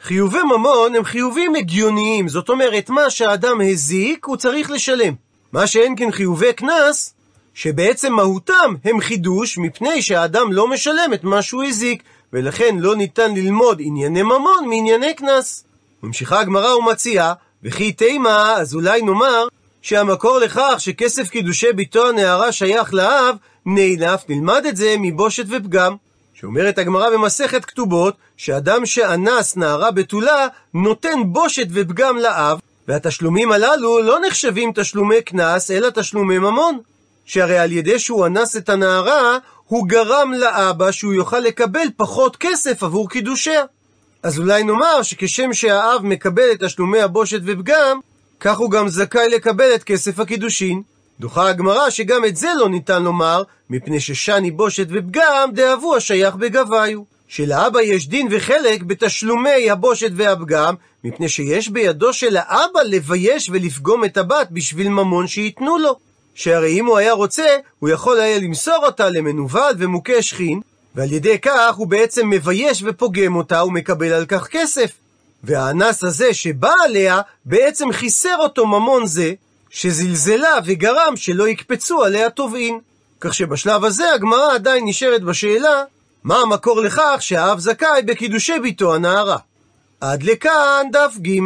חיובי 0.02 0.42
ממון 0.42 0.94
הם 0.94 1.04
חיובים 1.04 1.54
הגיוניים, 1.54 2.28
זאת 2.28 2.48
אומרת, 2.48 2.90
מה 2.90 3.10
שהאדם 3.10 3.60
הזיק, 3.60 4.24
הוא 4.24 4.36
צריך 4.36 4.70
לשלם. 4.70 5.14
מה 5.52 5.66
שאין 5.66 5.94
כן 5.96 6.10
חיובי 6.10 6.52
קנס, 6.52 7.14
שבעצם 7.54 8.12
מהותם 8.12 8.74
הם 8.84 9.00
חידוש 9.00 9.58
מפני 9.58 10.02
שהאדם 10.02 10.52
לא 10.52 10.68
משלם 10.68 11.14
את 11.14 11.24
מה 11.24 11.42
שהוא 11.42 11.64
הזיק, 11.64 12.02
ולכן 12.32 12.76
לא 12.78 12.96
ניתן 12.96 13.34
ללמוד 13.34 13.78
ענייני 13.84 14.22
ממון 14.22 14.68
מענייני 14.68 15.14
קנס. 15.14 15.64
ממשיכה 16.02 16.40
הגמרא 16.40 16.74
ומציעה, 16.74 17.32
וכי 17.64 17.92
תימא, 17.92 18.52
אז 18.52 18.74
אולי 18.74 19.02
נאמר, 19.02 19.46
שהמקור 19.82 20.38
לכך 20.38 20.74
שכסף 20.78 21.28
קידושי 21.28 21.72
בתו 21.72 22.08
הנערה 22.08 22.52
שייך 22.52 22.94
לאב, 22.94 23.36
נאנף, 23.66 24.24
נלמד 24.28 24.66
את 24.68 24.76
זה 24.76 24.94
מבושת 24.98 25.44
ופגם. 25.48 25.96
שאומרת 26.40 26.78
הגמרא 26.78 27.10
במסכת 27.10 27.64
כתובות, 27.64 28.14
שאדם 28.36 28.86
שאנס 28.86 29.56
נערה 29.56 29.90
בתולה, 29.90 30.46
נותן 30.74 31.18
בושת 31.26 31.66
ופגם 31.70 32.16
לאב, 32.16 32.58
והתשלומים 32.88 33.52
הללו 33.52 34.02
לא 34.02 34.18
נחשבים 34.26 34.72
תשלומי 34.74 35.22
קנס, 35.22 35.70
אלא 35.70 35.88
תשלומי 35.90 36.38
ממון. 36.38 36.78
שהרי 37.24 37.58
על 37.58 37.72
ידי 37.72 37.98
שהוא 37.98 38.26
אנס 38.26 38.56
את 38.56 38.68
הנערה, 38.68 39.38
הוא 39.66 39.88
גרם 39.88 40.32
לאבא 40.32 40.90
שהוא 40.90 41.14
יוכל 41.14 41.38
לקבל 41.38 41.86
פחות 41.96 42.36
כסף 42.36 42.82
עבור 42.82 43.08
קידושיה. 43.08 43.64
אז 44.22 44.38
אולי 44.38 44.62
נאמר 44.62 45.02
שכשם 45.02 45.52
שהאב 45.52 46.00
מקבל 46.02 46.52
את 46.52 46.62
תשלומי 46.64 47.00
הבושת 47.00 47.40
ופגם, 47.46 48.00
כך 48.40 48.58
הוא 48.58 48.70
גם 48.70 48.88
זכאי 48.88 49.28
לקבל 49.28 49.74
את 49.74 49.84
כסף 49.84 50.18
הקידושין. 50.18 50.82
דוחה 51.20 51.48
הגמרא 51.48 51.90
שגם 51.90 52.24
את 52.24 52.36
זה 52.36 52.48
לא 52.58 52.68
ניתן 52.68 53.02
לומר, 53.02 53.42
מפני 53.70 54.00
ששני 54.00 54.50
בושת 54.50 54.86
ופגם 54.90 55.50
דאבו 55.54 55.96
השייך 55.96 56.34
בגביו. 56.34 57.02
שלאבא 57.28 57.80
יש 57.80 58.08
דין 58.08 58.28
וחלק 58.30 58.82
בתשלומי 58.82 59.70
הבושת 59.70 60.10
והפגם, 60.16 60.74
מפני 61.04 61.28
שיש 61.28 61.68
בידו 61.68 62.12
של 62.12 62.36
האבא 62.36 62.80
לבייש 62.84 63.50
ולפגום 63.52 64.04
את 64.04 64.16
הבת 64.16 64.48
בשביל 64.50 64.88
ממון 64.88 65.26
שייתנו 65.26 65.78
לו. 65.78 65.96
שהרי 66.34 66.80
אם 66.80 66.86
הוא 66.86 66.98
היה 66.98 67.12
רוצה, 67.12 67.56
הוא 67.78 67.88
יכול 67.88 68.20
היה 68.20 68.38
למסור 68.38 68.86
אותה 68.86 69.08
למנוול 69.10 69.72
ומוכה 69.78 70.22
שכין, 70.22 70.60
ועל 70.94 71.12
ידי 71.12 71.38
כך 71.38 71.74
הוא 71.76 71.86
בעצם 71.86 72.30
מבייש 72.30 72.82
ופוגם 72.86 73.36
אותה 73.36 73.64
ומקבל 73.64 74.12
על 74.12 74.26
כך 74.26 74.46
כסף. 74.46 74.90
והאנס 75.44 76.04
הזה 76.04 76.34
שבא 76.34 76.72
עליה, 76.84 77.20
בעצם 77.44 77.92
חיסר 77.92 78.36
אותו 78.38 78.66
ממון 78.66 79.06
זה, 79.06 79.32
שזלזלה 79.70 80.58
וגרם 80.64 81.16
שלא 81.16 81.48
יקפצו 81.48 82.04
עליה 82.04 82.30
תובעין. 82.30 82.80
כך 83.20 83.34
שבשלב 83.34 83.84
הזה 83.84 84.12
הגמרא 84.14 84.54
עדיין 84.54 84.84
נשארת 84.86 85.22
בשאלה, 85.22 85.84
מה 86.24 86.36
המקור 86.36 86.80
לכך 86.80 87.16
שהאב 87.20 87.58
זכאי 87.58 88.02
בקידושי 88.06 88.58
ביתו 88.58 88.94
הנערה? 88.94 89.36
עד 90.00 90.22
לכאן 90.22 90.86
דף 90.92 91.14
ג' 91.18 91.40